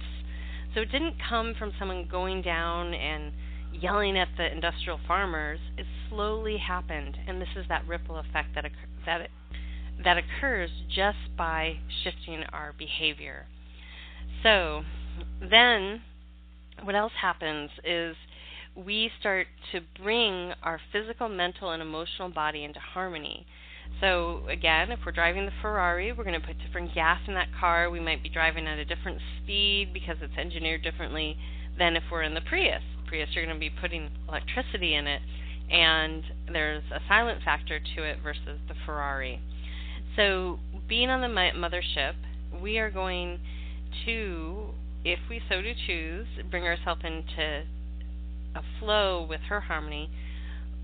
So 0.73 0.81
it 0.81 0.91
didn't 0.91 1.15
come 1.29 1.53
from 1.57 1.73
someone 1.77 2.07
going 2.09 2.41
down 2.41 2.93
and 2.93 3.31
yelling 3.73 4.17
at 4.17 4.29
the 4.37 4.51
industrial 4.51 4.99
farmers. 5.07 5.59
It 5.77 5.85
slowly 6.09 6.57
happened. 6.57 7.17
And 7.27 7.41
this 7.41 7.49
is 7.55 7.65
that 7.69 7.87
ripple 7.87 8.17
effect 8.17 8.49
that, 8.55 8.65
that 9.05 9.29
that 10.03 10.17
occurs 10.17 10.69
just 10.89 11.17
by 11.37 11.77
shifting 12.03 12.43
our 12.51 12.73
behavior. 12.77 13.45
So 14.43 14.83
then 15.39 16.01
what 16.83 16.95
else 16.95 17.13
happens 17.21 17.69
is 17.83 18.15
we 18.75 19.11
start 19.19 19.47
to 19.71 19.81
bring 20.01 20.53
our 20.63 20.79
physical, 20.91 21.29
mental, 21.29 21.71
and 21.71 21.81
emotional 21.81 22.29
body 22.29 22.63
into 22.63 22.79
harmony. 22.79 23.45
So, 23.99 24.47
again, 24.47 24.91
if 24.91 24.99
we're 25.05 25.11
driving 25.11 25.45
the 25.45 25.51
Ferrari, 25.61 26.13
we're 26.13 26.23
going 26.23 26.39
to 26.39 26.47
put 26.47 26.57
different 26.65 26.95
gas 26.95 27.19
in 27.27 27.33
that 27.33 27.49
car. 27.59 27.89
We 27.89 27.99
might 27.99 28.23
be 28.23 28.29
driving 28.29 28.65
at 28.65 28.79
a 28.79 28.85
different 28.85 29.19
speed 29.43 29.91
because 29.93 30.15
it's 30.21 30.37
engineered 30.37 30.81
differently 30.81 31.37
than 31.77 31.97
if 31.97 32.03
we're 32.09 32.23
in 32.23 32.33
the 32.33 32.41
Prius. 32.41 32.81
Prius, 33.11 33.27
you're 33.33 33.45
going 33.45 33.57
to 33.57 33.59
be 33.59 33.69
putting 33.69 34.09
electricity 34.29 34.95
in 34.95 35.05
it, 35.05 35.21
and 35.69 36.23
there's 36.49 36.83
a 36.95 37.01
silent 37.09 37.43
factor 37.43 37.77
to 37.77 38.03
it 38.03 38.19
versus 38.23 38.57
the 38.69 38.73
Ferrari. 38.85 39.41
So, 40.15 40.59
being 40.87 41.09
on 41.09 41.19
the 41.19 41.27
mothership, 41.27 42.13
we 42.61 42.77
are 42.77 42.89
going 42.89 43.39
to, 44.05 44.69
if 45.03 45.19
we 45.29 45.41
so 45.49 45.61
do 45.61 45.73
choose, 45.85 46.25
bring 46.49 46.63
ourselves 46.63 47.01
into 47.03 47.63
a 48.55 48.61
flow 48.79 49.27
with 49.29 49.41
her 49.49 49.59
harmony. 49.59 50.09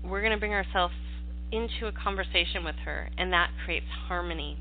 We're 0.04 0.20
going 0.20 0.32
to 0.34 0.38
bring 0.38 0.52
ourselves 0.52 0.94
into 1.50 1.86
a 1.86 1.92
conversation 1.92 2.62
with 2.62 2.76
her, 2.84 3.08
and 3.16 3.32
that 3.32 3.52
creates 3.64 3.86
harmony. 4.06 4.58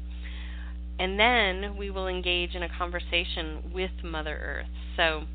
And 0.97 1.19
then 1.19 1.75
we 1.75 1.91
will 1.91 2.08
engage 2.08 2.56
in 2.56 2.63
a 2.63 2.69
conversation 2.69 3.71
with 3.73 3.91
Mother 4.06 4.39
Earth. 4.41 4.71
So 4.95 5.25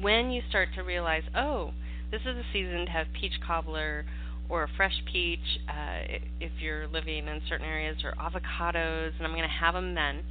when 0.00 0.30
you 0.30 0.42
start 0.48 0.68
to 0.76 0.82
realize, 0.82 1.22
oh, 1.34 1.72
this 2.10 2.22
is 2.22 2.36
a 2.36 2.44
season 2.52 2.86
to 2.86 2.92
have 2.92 3.06
peach 3.18 3.40
cobbler 3.46 4.04
or 4.48 4.64
a 4.64 4.68
fresh 4.76 5.02
peach 5.10 5.60
uh, 5.68 6.18
if 6.40 6.52
you're 6.60 6.86
living 6.88 7.26
in 7.26 7.40
certain 7.48 7.66
areas, 7.66 7.96
or 8.04 8.12
avocados, 8.12 9.12
and 9.16 9.26
I'm 9.26 9.32
going 9.32 9.42
to 9.42 9.48
have 9.48 9.74
them 9.74 9.94
then. 9.94 10.22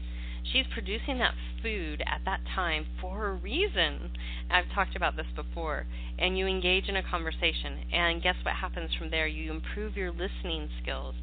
She's 0.43 0.65
producing 0.73 1.19
that 1.19 1.33
food 1.61 2.01
at 2.05 2.21
that 2.25 2.41
time 2.55 2.85
for 2.99 3.27
a 3.27 3.33
reason. 3.33 4.11
I've 4.49 4.71
talked 4.73 4.95
about 4.95 5.15
this 5.15 5.27
before. 5.35 5.85
And 6.17 6.37
you 6.37 6.47
engage 6.47 6.87
in 6.87 6.95
a 6.95 7.03
conversation. 7.03 7.85
And 7.93 8.21
guess 8.23 8.35
what 8.43 8.55
happens 8.55 8.91
from 8.97 9.11
there? 9.11 9.27
You 9.27 9.51
improve 9.51 9.95
your 9.95 10.11
listening 10.11 10.69
skills. 10.81 11.15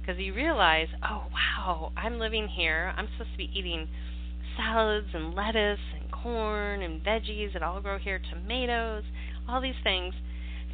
Because 0.00 0.20
you 0.20 0.32
realize, 0.32 0.88
oh, 1.02 1.24
wow, 1.32 1.92
I'm 1.96 2.18
living 2.18 2.48
here. 2.48 2.92
I'm 2.96 3.08
supposed 3.12 3.32
to 3.32 3.36
be 3.36 3.50
eating 3.54 3.88
salads 4.56 5.08
and 5.12 5.34
lettuce 5.34 5.80
and 5.94 6.01
corn 6.22 6.82
and 6.82 7.02
veggies 7.02 7.52
that 7.52 7.62
all 7.62 7.80
grow 7.80 7.98
here, 7.98 8.20
tomatoes, 8.30 9.04
all 9.48 9.60
these 9.60 9.74
things. 9.82 10.14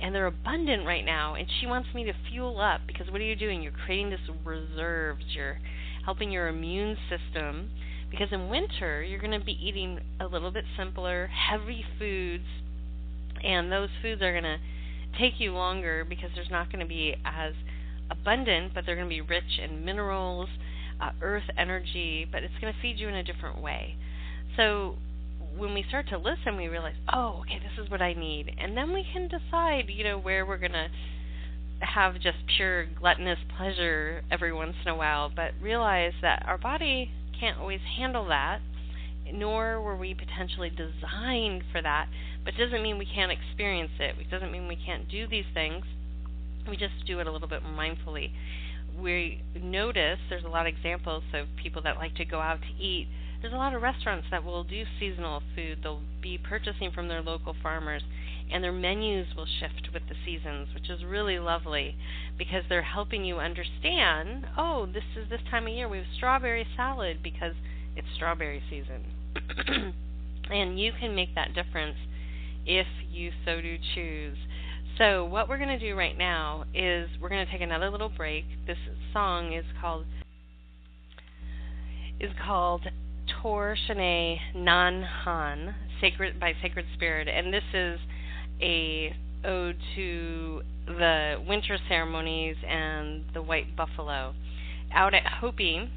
And 0.00 0.14
they're 0.14 0.26
abundant 0.26 0.87
right 0.87 1.04
now. 1.04 1.34
And 1.34 1.48
she 1.61 1.66
wants 1.66 1.88
me 1.94 2.04
to 2.04 2.12
fuel 2.30 2.61
up 2.61 2.82
because 2.87 3.11
what 3.11 3.20
are 3.20 3.24
you 3.24 3.34
doing? 3.34 3.62
You're 3.62 3.72
creating 3.72 4.11
this 4.11 4.20
reserves. 4.44 5.24
You're 5.34 5.58
helping 6.04 6.30
your 6.30 6.48
immune 6.48 6.96
system 7.08 7.70
because 8.11 8.28
in 8.32 8.48
winter 8.48 9.02
you're 9.02 9.20
going 9.20 9.38
to 9.38 9.44
be 9.44 9.58
eating 9.61 10.00
a 10.20 10.26
little 10.26 10.50
bit 10.50 10.64
simpler, 10.76 11.28
heavy 11.28 11.84
foods, 11.98 12.44
and 13.44 13.70
those 13.70 13.90
foods 14.02 14.22
are 14.22 14.32
going 14.32 14.44
to 14.44 14.58
take 15.18 15.34
you 15.38 15.52
longer 15.52 16.04
because 16.08 16.30
there's 16.34 16.50
not 16.50 16.72
going 16.72 16.80
to 16.80 16.88
be 16.88 17.14
as 17.24 17.52
abundant, 18.11 18.72
but 18.74 18.84
they're 18.87 18.96
going 18.96 19.08
to 19.08 19.14
be 19.14 19.20
rich 19.20 19.58
in 19.62 19.84
minerals, 19.84 20.48
uh, 21.00 21.11
earth 21.22 21.44
energy, 21.56 22.26
but 22.30 22.42
it's 22.42 22.54
going 22.61 22.72
to 22.72 22.80
feed 22.80 22.98
you 22.98 23.08
in 23.08 23.14
a 23.14 23.22
different 23.22 23.61
way. 23.61 23.96
So 24.56 24.96
when 25.58 25.74
we 25.74 25.84
start 25.88 26.08
to 26.08 26.18
listen, 26.18 26.56
we 26.56 26.68
realize, 26.68 26.94
oh, 27.12 27.40
okay, 27.40 27.58
this 27.58 27.84
is 27.84 27.90
what 27.90 28.00
I 28.00 28.14
need, 28.14 28.54
and 28.58 28.76
then 28.76 28.92
we 28.92 29.04
can 29.12 29.28
decide, 29.28 29.88
you 29.88 30.04
know, 30.04 30.18
where 30.18 30.46
we're 30.46 30.58
going 30.58 30.72
to 30.72 30.88
have 31.80 32.14
just 32.14 32.38
pure 32.56 32.86
gluttonous 32.86 33.38
pleasure 33.56 34.22
every 34.30 34.52
once 34.52 34.74
in 34.84 34.90
a 34.90 34.96
while, 34.96 35.30
but 35.34 35.52
realize 35.60 36.12
that 36.22 36.44
our 36.46 36.58
body 36.58 37.10
can't 37.38 37.58
always 37.58 37.80
handle 37.96 38.26
that, 38.28 38.60
nor 39.32 39.80
were 39.80 39.96
we 39.96 40.14
potentially 40.14 40.70
designed 40.70 41.62
for 41.70 41.82
that. 41.82 42.06
But 42.44 42.54
it 42.54 42.64
doesn't 42.64 42.82
mean 42.82 42.98
we 42.98 43.06
can't 43.06 43.32
experience 43.32 43.92
it. 43.98 44.16
It 44.18 44.30
doesn't 44.30 44.50
mean 44.50 44.68
we 44.68 44.76
can't 44.76 45.08
do 45.08 45.26
these 45.28 45.44
things. 45.54 45.84
We 46.68 46.76
just 46.76 46.94
do 47.06 47.20
it 47.20 47.26
a 47.26 47.32
little 47.32 47.48
bit 47.48 47.62
more 47.62 47.72
mindfully. 47.72 48.30
We 49.00 49.42
notice 49.60 50.18
there's 50.28 50.44
a 50.44 50.48
lot 50.48 50.66
of 50.66 50.74
examples 50.74 51.22
of 51.34 51.46
people 51.62 51.82
that 51.82 51.96
like 51.96 52.14
to 52.16 52.24
go 52.24 52.40
out 52.40 52.58
to 52.60 52.82
eat. 52.82 53.08
There's 53.40 53.53
a 53.53 53.57
lot 53.57 53.74
of 53.74 53.83
restaurants 53.83 54.27
that 54.31 54.44
will 54.44 54.64
do 54.64 54.85
seasonal 54.98 55.42
food. 55.55 55.79
They'll 55.83 56.03
be 56.20 56.38
purchasing 56.38 56.90
from 56.92 57.09
their 57.09 57.22
local 57.22 57.55
farmers 57.62 58.03
and 58.51 58.64
their 58.64 58.72
menus 58.72 59.27
will 59.37 59.46
shift 59.46 59.90
with 59.92 60.03
the 60.09 60.14
seasons, 60.24 60.68
which 60.74 60.88
is 60.88 61.05
really 61.05 61.38
lovely 61.38 61.96
because 62.37 62.64
they're 62.68 62.83
helping 62.83 63.24
you 63.24 63.38
understand, 63.38 64.46
oh, 64.57 64.87
this 64.87 65.05
is 65.16 65.29
this 65.29 65.40
time 65.51 65.66
of 65.66 65.72
year 65.72 65.88
we 65.88 65.98
have 65.98 66.07
strawberry 66.16 66.66
salad 66.77 67.18
because 67.22 67.55
it's 67.94 68.07
strawberry 68.14 68.62
season. 68.70 69.05
and 70.51 70.81
you 70.81 70.92
can 70.98 71.14
make 71.14 71.35
that 71.35 71.55
difference 71.55 71.96
if 72.66 72.87
you 73.11 73.31
so 73.44 73.61
do 73.61 73.77
choose. 73.94 74.37
So, 74.96 75.24
what 75.24 75.48
we're 75.48 75.59
going 75.59 75.68
to 75.68 75.79
do 75.79 75.94
right 75.94 76.16
now 76.16 76.64
is 76.74 77.09
we're 77.20 77.29
going 77.29 77.44
to 77.44 77.53
take 77.53 77.61
another 77.61 77.90
little 77.90 78.09
break. 78.09 78.44
This 78.66 78.79
song 79.12 79.53
is 79.53 79.64
called 79.81 80.07
is 82.20 82.31
called 82.44 82.83
Tor 83.42 83.77
Shanae 83.88 84.38
Nan 84.55 85.03
Han, 85.03 85.74
Sacred 86.01 86.40
by 86.40 86.55
Sacred 86.61 86.87
Spirit, 86.94 87.29
and 87.29 87.53
this 87.53 87.62
is 87.72 88.01
a 88.61 89.14
ode 89.44 89.77
to 89.94 90.62
the 90.87 91.37
winter 91.46 91.79
ceremonies 91.88 92.57
and 92.68 93.24
the 93.35 93.42
white 93.42 93.77
buffalo. 93.77 94.35
Out 94.92 95.14
at 95.14 95.24
Hopi, 95.40 95.88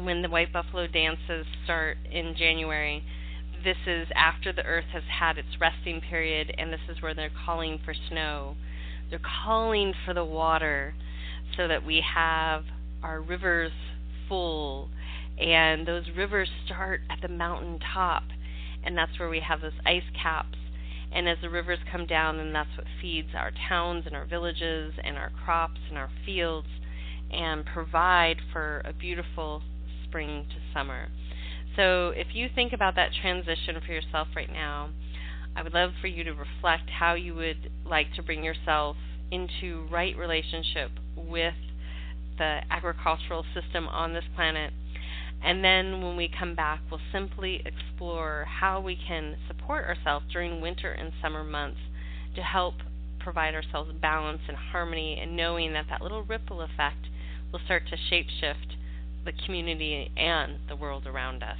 when 0.00 0.22
the 0.22 0.28
white 0.28 0.52
buffalo 0.52 0.86
dances 0.86 1.46
start 1.64 1.96
in 2.10 2.36
January, 2.38 3.02
this 3.64 3.78
is 3.86 4.06
after 4.14 4.52
the 4.52 4.64
earth 4.64 4.90
has 4.92 5.02
had 5.18 5.38
its 5.38 5.60
resting 5.60 6.00
period, 6.00 6.54
and 6.56 6.72
this 6.72 6.80
is 6.88 7.02
where 7.02 7.14
they're 7.14 7.30
calling 7.44 7.80
for 7.84 7.94
snow. 8.08 8.54
They're 9.10 9.20
calling 9.44 9.94
for 10.04 10.14
the 10.14 10.24
water 10.24 10.94
so 11.56 11.66
that 11.66 11.84
we 11.84 12.04
have 12.14 12.64
our 13.02 13.20
rivers 13.20 13.72
full, 14.28 14.88
and 15.42 15.86
those 15.86 16.04
rivers 16.16 16.48
start 16.66 17.00
at 17.10 17.20
the 17.20 17.28
mountain 17.28 17.78
top, 17.92 18.22
and 18.84 18.96
that's 18.96 19.18
where 19.18 19.28
we 19.28 19.40
have 19.40 19.60
those 19.60 19.72
ice 19.84 20.02
caps 20.20 20.56
and 21.14 21.28
as 21.28 21.38
the 21.42 21.50
rivers 21.50 21.78
come 21.90 22.06
down, 22.06 22.38
then 22.38 22.52
that's 22.52 22.74
what 22.76 22.86
feeds 23.00 23.28
our 23.36 23.52
towns 23.68 24.04
and 24.06 24.16
our 24.16 24.24
villages 24.24 24.94
and 25.04 25.16
our 25.18 25.30
crops 25.44 25.80
and 25.88 25.98
our 25.98 26.10
fields 26.24 26.68
and 27.30 27.64
provide 27.66 28.36
for 28.52 28.82
a 28.84 28.92
beautiful 28.92 29.62
spring 30.04 30.46
to 30.48 30.56
summer. 30.74 31.08
So 31.76 32.10
if 32.10 32.28
you 32.32 32.48
think 32.54 32.72
about 32.72 32.96
that 32.96 33.10
transition 33.20 33.76
for 33.84 33.92
yourself 33.92 34.28
right 34.34 34.50
now, 34.50 34.90
I 35.54 35.62
would 35.62 35.74
love 35.74 35.90
for 36.00 36.06
you 36.06 36.24
to 36.24 36.32
reflect 36.32 36.88
how 36.98 37.14
you 37.14 37.34
would 37.34 37.70
like 37.84 38.14
to 38.14 38.22
bring 38.22 38.42
yourself 38.42 38.96
into 39.30 39.86
right 39.90 40.16
relationship 40.16 40.90
with 41.16 41.54
the 42.38 42.60
agricultural 42.70 43.44
system 43.54 43.86
on 43.88 44.14
this 44.14 44.24
planet 44.34 44.72
and 45.44 45.64
then 45.64 46.02
when 46.02 46.16
we 46.16 46.28
come 46.38 46.54
back, 46.54 46.80
we'll 46.90 47.00
simply 47.12 47.62
explore 47.66 48.46
how 48.48 48.80
we 48.80 48.96
can 48.96 49.36
support 49.48 49.84
ourselves 49.84 50.26
during 50.32 50.60
winter 50.60 50.92
and 50.92 51.12
summer 51.20 51.42
months 51.42 51.80
to 52.36 52.42
help 52.42 52.74
provide 53.18 53.54
ourselves 53.54 53.90
balance 54.00 54.40
and 54.48 54.56
harmony 54.56 55.18
and 55.20 55.36
knowing 55.36 55.72
that 55.72 55.86
that 55.88 56.00
little 56.00 56.22
ripple 56.22 56.60
effect 56.62 57.06
will 57.52 57.60
start 57.64 57.82
to 57.88 57.96
shapeshift 57.96 58.76
the 59.24 59.32
community 59.44 60.10
and 60.16 60.58
the 60.68 60.76
world 60.76 61.06
around 61.06 61.42
us. 61.42 61.58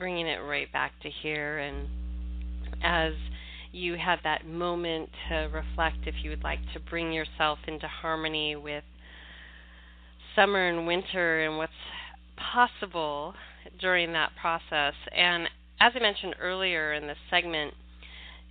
Bringing 0.00 0.26
it 0.26 0.38
right 0.38 0.72
back 0.72 0.92
to 1.02 1.10
here. 1.22 1.58
And 1.58 1.86
as 2.82 3.12
you 3.70 3.96
have 3.96 4.18
that 4.24 4.46
moment 4.46 5.10
to 5.28 5.48
reflect, 5.52 5.98
if 6.06 6.16
you 6.24 6.30
would 6.30 6.42
like 6.42 6.58
to 6.72 6.80
bring 6.80 7.12
yourself 7.12 7.58
into 7.68 7.86
harmony 7.86 8.56
with 8.56 8.82
summer 10.34 10.68
and 10.68 10.86
winter 10.86 11.44
and 11.44 11.58
what's 11.58 11.72
possible 12.36 13.34
during 13.80 14.12
that 14.14 14.30
process. 14.40 14.94
And 15.14 15.48
as 15.80 15.92
I 15.94 16.00
mentioned 16.00 16.34
earlier 16.40 16.94
in 16.94 17.06
this 17.06 17.18
segment, 17.30 17.74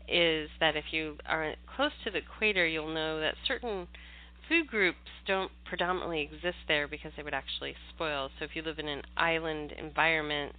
is 0.07 0.49
that 0.59 0.75
if 0.75 0.85
you 0.91 1.17
are 1.27 1.53
close 1.75 1.91
to 2.03 2.12
the 2.12 2.19
equator, 2.19 2.65
you'll 2.65 2.93
know 2.93 3.19
that 3.19 3.35
certain 3.47 3.88
food 4.47 4.67
groups 4.67 4.97
don't 5.27 5.51
predominantly 5.65 6.21
exist 6.21 6.57
there 6.67 6.88
because 6.88 7.12
they 7.15 7.23
would 7.23 7.33
actually 7.33 7.75
spoil. 7.93 8.29
So 8.38 8.45
if 8.45 8.51
you 8.55 8.63
live 8.63 8.79
in 8.79 8.88
an 8.88 9.03
island 9.15 9.73
environment, 9.77 10.53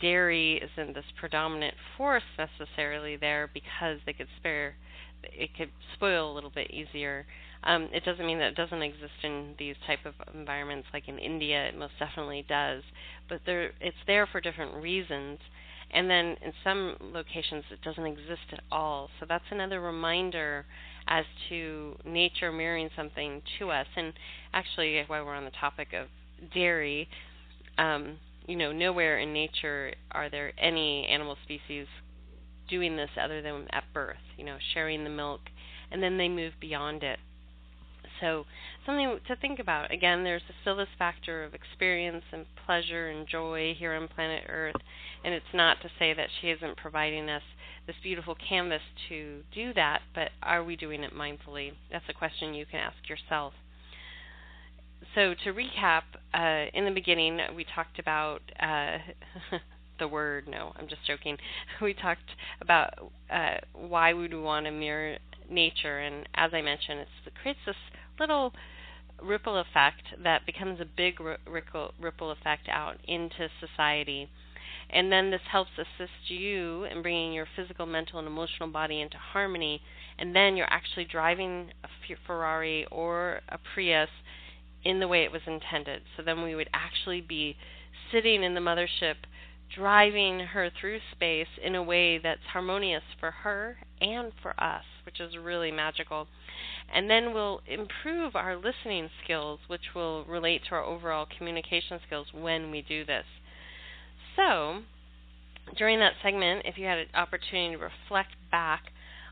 dairy 0.00 0.60
isn't 0.62 0.94
this 0.94 1.04
predominant 1.18 1.74
force 1.96 2.22
necessarily 2.38 3.16
there 3.16 3.48
because 3.52 3.98
they 4.06 4.12
could 4.12 4.28
spare 4.38 4.74
it 5.22 5.50
could 5.56 5.70
spoil 5.94 6.30
a 6.30 6.34
little 6.34 6.50
bit 6.50 6.70
easier. 6.70 7.26
Um, 7.64 7.88
it 7.92 8.04
doesn't 8.04 8.26
mean 8.26 8.38
that 8.38 8.48
it 8.48 8.56
doesn't 8.56 8.82
exist 8.82 9.24
in 9.24 9.54
these 9.58 9.76
type 9.86 10.00
of 10.04 10.14
environments 10.34 10.88
like 10.92 11.08
in 11.08 11.18
India 11.18 11.66
it 11.66 11.76
most 11.76 11.94
definitely 11.98 12.44
does, 12.48 12.82
but 13.28 13.40
there 13.46 13.72
it's 13.80 13.96
there 14.06 14.26
for 14.26 14.40
different 14.40 14.74
reasons. 14.74 15.38
And 15.92 16.10
then 16.10 16.36
in 16.44 16.52
some 16.64 16.96
locations 17.00 17.64
it 17.70 17.80
doesn't 17.82 18.06
exist 18.06 18.52
at 18.52 18.60
all. 18.70 19.08
So 19.18 19.26
that's 19.28 19.44
another 19.50 19.80
reminder 19.80 20.66
as 21.08 21.24
to 21.48 21.96
nature 22.04 22.52
mirroring 22.52 22.90
something 22.96 23.42
to 23.58 23.70
us. 23.70 23.86
And 23.96 24.12
actually, 24.52 25.02
while 25.06 25.24
we're 25.24 25.34
on 25.34 25.44
the 25.44 25.52
topic 25.52 25.88
of 25.92 26.08
dairy, 26.52 27.08
um, 27.78 28.18
you 28.46 28.56
know, 28.56 28.72
nowhere 28.72 29.18
in 29.18 29.32
nature 29.32 29.92
are 30.12 30.30
there 30.30 30.52
any 30.58 31.06
animal 31.06 31.36
species 31.44 31.86
doing 32.68 32.96
this 32.96 33.10
other 33.22 33.42
than 33.42 33.66
at 33.72 33.84
birth, 33.92 34.16
you 34.36 34.44
know, 34.44 34.56
sharing 34.74 35.04
the 35.04 35.10
milk, 35.10 35.40
and 35.90 36.02
then 36.02 36.18
they 36.18 36.28
move 36.28 36.52
beyond 36.60 37.02
it. 37.02 37.18
So, 38.20 38.46
something 38.86 39.18
to 39.26 39.36
think 39.36 39.58
about. 39.58 39.92
Again, 39.92 40.24
there's 40.24 40.42
still 40.62 40.76
this 40.76 40.88
factor 40.98 41.44
of 41.44 41.54
experience 41.54 42.24
and 42.32 42.46
pleasure 42.64 43.08
and 43.08 43.28
joy 43.28 43.74
here 43.78 43.92
on 43.94 44.08
planet 44.08 44.44
Earth, 44.48 44.76
and 45.24 45.34
it's 45.34 45.44
not 45.52 45.82
to 45.82 45.90
say 45.98 46.14
that 46.14 46.28
she 46.40 46.48
isn't 46.48 46.76
providing 46.76 47.28
us 47.28 47.42
this 47.86 47.96
beautiful 48.02 48.36
canvas 48.48 48.80
to 49.08 49.42
do 49.54 49.72
that, 49.74 50.00
but 50.14 50.30
are 50.42 50.64
we 50.64 50.76
doing 50.76 51.02
it 51.02 51.12
mindfully? 51.14 51.72
That's 51.92 52.08
a 52.08 52.14
question 52.14 52.54
you 52.54 52.66
can 52.66 52.80
ask 52.80 53.08
yourself. 53.08 53.52
So, 55.16 55.32
to 55.44 55.54
recap, 55.54 56.02
uh, 56.34 56.66
in 56.74 56.84
the 56.84 56.90
beginning, 56.90 57.40
we 57.56 57.64
talked 57.74 57.98
about 57.98 58.42
uh, 58.60 58.98
the 59.98 60.06
word. 60.06 60.46
No, 60.46 60.74
I'm 60.76 60.88
just 60.88 61.06
joking. 61.06 61.38
We 61.80 61.94
talked 61.94 62.32
about 62.60 62.92
uh, 63.32 63.56
why 63.72 64.12
would 64.12 64.34
we 64.34 64.38
want 64.38 64.66
to 64.66 64.70
mirror 64.70 65.16
nature, 65.50 66.00
and 66.00 66.28
as 66.34 66.50
I 66.52 66.60
mentioned, 66.60 67.00
it 67.00 67.32
creates 67.40 67.60
this 67.64 67.76
little 68.20 68.52
ripple 69.22 69.56
effect 69.56 70.02
that 70.22 70.44
becomes 70.44 70.80
a 70.82 70.84
big 70.84 71.18
ripple, 71.18 71.94
ripple 71.98 72.30
effect 72.30 72.68
out 72.70 72.96
into 73.08 73.48
society. 73.58 74.28
And 74.90 75.10
then 75.10 75.30
this 75.30 75.40
helps 75.50 75.70
assist 75.78 76.28
you 76.28 76.84
in 76.84 77.00
bringing 77.00 77.32
your 77.32 77.46
physical, 77.56 77.86
mental, 77.86 78.18
and 78.18 78.28
emotional 78.28 78.68
body 78.68 79.00
into 79.00 79.16
harmony. 79.16 79.80
And 80.18 80.36
then 80.36 80.58
you're 80.58 80.70
actually 80.70 81.06
driving 81.06 81.70
a 81.82 81.88
Ferrari 82.26 82.86
or 82.90 83.40
a 83.48 83.58
Prius 83.72 84.10
in 84.84 85.00
the 85.00 85.08
way 85.08 85.24
it 85.24 85.32
was 85.32 85.42
intended. 85.46 86.02
So 86.16 86.22
then 86.22 86.42
we 86.42 86.54
would 86.54 86.68
actually 86.72 87.20
be 87.20 87.56
sitting 88.12 88.42
in 88.42 88.54
the 88.54 88.60
mothership, 88.60 89.16
driving 89.74 90.40
her 90.40 90.70
through 90.80 91.00
space 91.12 91.48
in 91.62 91.74
a 91.74 91.82
way 91.82 92.18
that's 92.18 92.40
harmonious 92.52 93.02
for 93.18 93.30
her 93.30 93.78
and 94.00 94.32
for 94.42 94.58
us, 94.62 94.84
which 95.04 95.20
is 95.20 95.36
really 95.36 95.72
magical. 95.72 96.28
And 96.94 97.10
then 97.10 97.34
we'll 97.34 97.60
improve 97.66 98.36
our 98.36 98.56
listening 98.56 99.10
skills, 99.24 99.58
which 99.66 99.94
will 99.94 100.24
relate 100.24 100.62
to 100.68 100.76
our 100.76 100.84
overall 100.84 101.26
communication 101.36 101.98
skills 102.06 102.28
when 102.32 102.70
we 102.70 102.82
do 102.82 103.04
this. 103.04 103.24
So, 104.36 104.82
during 105.76 105.98
that 105.98 106.12
segment, 106.22 106.62
if 106.64 106.78
you 106.78 106.86
had 106.86 106.98
an 106.98 107.08
opportunity 107.14 107.76
to 107.76 107.82
reflect 107.82 108.36
back 108.50 108.84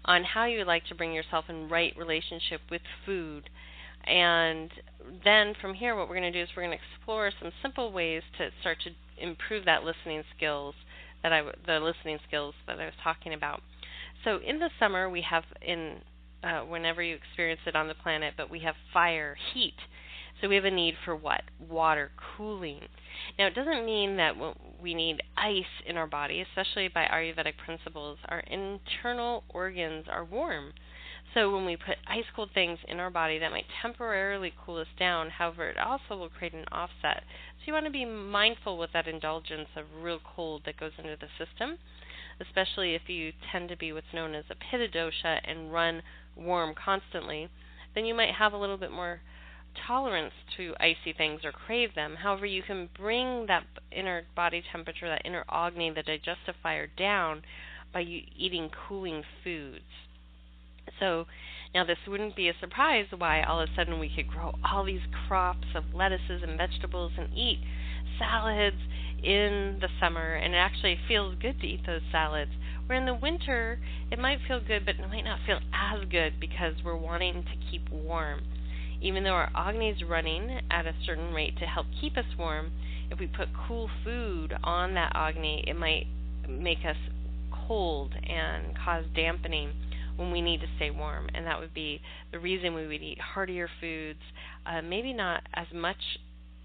on 0.05 0.25
how 0.25 0.45
you 0.47 0.59
would 0.59 0.67
like 0.67 0.87
to 0.87 0.95
bring 0.95 1.13
yourself 1.13 1.45
in 1.49 1.69
right 1.69 1.97
relationship 1.97 2.61
with 2.71 2.83
food, 3.07 3.49
and 4.07 4.71
then 5.25 5.55
from 5.61 5.75
here, 5.75 5.97
what 5.97 6.09
we're 6.09 6.19
going 6.19 6.33
to 6.33 6.39
do 6.39 6.43
is 6.43 6.49
we're 6.57 6.65
going 6.65 6.77
to 6.77 6.85
explore 6.97 7.31
some 7.41 7.53
simple 7.63 7.93
ways 7.93 8.23
to 8.39 8.51
start 8.61 8.79
to 8.85 8.91
improve 9.23 9.65
that 9.65 9.85
listening 9.85 10.23
skills 10.37 10.75
that 11.23 11.33
I 11.33 11.43
the 11.67 11.81
listening 11.81 12.19
skills 12.27 12.55
that 12.67 12.79
I 12.79 12.85
was 12.85 12.95
talking 13.03 13.33
about. 13.33 13.63
So 14.25 14.39
in 14.47 14.59
the 14.59 14.71
summer, 14.79 15.09
we 15.09 15.23
have 15.23 15.45
in 15.63 15.97
uh, 16.43 16.61
whenever 16.61 17.03
you 17.03 17.15
experience 17.15 17.61
it 17.67 17.75
on 17.75 17.89
the 17.89 17.95
planet, 17.95 18.35
but 18.37 18.51
we 18.51 18.61
have 18.61 18.75
fire, 18.93 19.37
heat. 19.53 19.75
So 20.41 20.49
we 20.49 20.57
have 20.57 20.65
a 20.65 20.71
need 20.71 20.95
for 21.05 21.17
what? 21.17 21.43
Water, 21.71 22.11
cooling. 22.37 22.81
Now, 23.39 23.47
it 23.47 23.55
doesn't 23.55 23.87
mean 23.87 24.17
that 24.17 24.35
we 24.83 24.93
need 24.93 25.23
ice 25.37 25.63
in 25.87 25.97
our 25.97 26.07
body, 26.07 26.43
especially 26.43 26.89
by 26.89 27.07
Ayurvedic 27.07 27.57
principles. 27.65 28.19
Our 28.29 28.41
internal 28.41 29.45
organs 29.49 30.07
are 30.11 30.25
warm. 30.25 30.73
So 31.35 31.53
when 31.53 31.67
we 31.67 31.77
put 31.77 31.97
ice 32.07 32.25
cold 32.37 32.51
things 32.55 32.79
in 32.87 33.01
our 33.01 33.11
body, 33.11 33.41
that 33.41 33.51
might 33.51 33.67
temporarily 33.83 34.53
cool 34.65 34.77
us 34.77 34.87
down. 34.97 35.31
However, 35.31 35.69
it 35.69 35.77
also 35.77 36.17
will 36.17 36.29
create 36.29 36.55
an 36.55 36.65
offset. 36.71 37.25
So 37.59 37.65
you 37.67 37.73
want 37.73 37.87
to 37.87 37.91
be 37.91 38.05
mindful 38.05 38.79
with 38.79 38.93
that 38.93 39.09
indulgence 39.09 39.69
of 39.77 39.85
real 40.01 40.21
cold 40.37 40.63
that 40.65 40.79
goes 40.79 40.93
into 40.97 41.17
the 41.21 41.27
system, 41.45 41.79
especially 42.41 42.95
if 42.95 43.09
you 43.09 43.33
tend 43.51 43.69
to 43.71 43.77
be 43.77 43.93
what's 43.93 44.15
known 44.15 44.37
as 44.37 44.45
a 44.49 44.55
pitta 44.55 44.87
dosha 44.87 45.41
and 45.43 45.73
run 45.73 46.03
warm 46.37 46.73
constantly. 46.73 47.49
Then 47.97 48.05
you 48.05 48.15
might 48.15 48.35
have 48.35 48.53
a 48.53 48.59
little 48.59 48.79
bit 48.79 48.93
more 48.93 49.21
tolerance 49.89 50.35
to 50.57 50.75
icy 50.79 51.13
things 51.17 51.41
or 51.45 51.51
crave 51.51 51.97
them. 51.97 52.15
However, 52.15 52.47
you 52.47 52.63
can 52.63 52.89
bring 52.97 53.47
that 53.47 53.65
inner 53.91 54.23
body 54.37 54.63
temperature, 54.71 55.09
that 55.09 55.23
inner 55.25 55.45
agni, 55.51 55.91
the 55.91 56.05
digestive 56.05 56.55
fire 56.63 56.87
down 56.87 57.43
by 57.93 58.03
eating 58.03 58.71
cooling 58.89 59.25
foods. 59.43 59.83
So 61.01 61.27
now 61.75 61.85
this 61.85 61.99
wouldn't 62.07 62.37
be 62.37 62.49
a 62.49 62.55
surprise 62.61 63.07
why 63.17 63.43
all 63.43 63.61
of 63.61 63.69
a 63.69 63.75
sudden 63.75 63.99
we 63.99 64.13
could 64.15 64.29
grow 64.29 64.53
all 64.65 64.85
these 64.85 65.03
crops 65.27 65.67
of 65.75 65.85
lettuces 65.93 66.43
and 66.43 66.57
vegetables 66.57 67.13
and 67.19 67.33
eat 67.37 67.59
salads 68.19 68.77
in 69.23 69.79
the 69.81 69.89
summer 70.01 70.35
and 70.35 70.55
it 70.55 70.59
actually 70.59 70.99
feels 71.09 71.35
good 71.41 71.61
to 71.61 71.67
eat 71.67 71.87
those 71.87 72.03
salads. 72.13 72.53
Where 72.87 72.99
in 72.99 73.07
the 73.07 73.15
winter 73.15 73.81
it 74.11 74.19
might 74.19 74.39
feel 74.47 74.61
good 74.61 74.85
but 74.87 74.97
it 74.97 75.09
might 75.09 75.25
not 75.25 75.41
feel 75.47 75.61
as 75.73 76.05
good 76.09 76.39
because 76.39 76.75
we're 76.85 76.97
wanting 76.97 77.43
to 77.45 77.71
keep 77.71 77.91
warm. 77.91 78.43
Even 79.01 79.25
though 79.25 79.31
our 79.31 79.51
Agni 79.55 79.91
is 79.91 80.03
running 80.03 80.61
at 80.71 80.87
a 80.87 80.95
certain 81.05 81.35
rate 81.35 81.59
to 81.59 81.67
help 81.67 81.87
keep 82.01 82.17
us 82.17 82.25
warm, 82.39 82.73
if 83.11 83.19
we 83.19 83.27
put 83.27 83.49
cool 83.67 83.91
food 84.03 84.55
on 84.63 84.95
that 84.95 85.13
Agni, 85.15 85.65
it 85.67 85.77
might 85.77 86.07
make 86.49 86.85
us 86.87 86.97
cold 87.67 88.15
and 88.15 88.77
cause 88.77 89.05
dampening 89.15 89.73
when 90.17 90.31
we 90.31 90.41
need 90.41 90.61
to 90.61 90.67
stay 90.77 90.91
warm. 90.91 91.29
And 91.35 91.47
that 91.47 91.59
would 91.59 91.75
be 91.75 92.01
the 92.33 92.39
reason 92.39 92.75
we 92.75 92.87
would 92.87 93.03
eat 93.03 93.19
heartier 93.21 93.69
foods, 93.81 94.21
uh, 94.67 94.83
maybe 94.83 95.13
not 95.13 95.43
as 95.55 95.67
much 95.73 96.19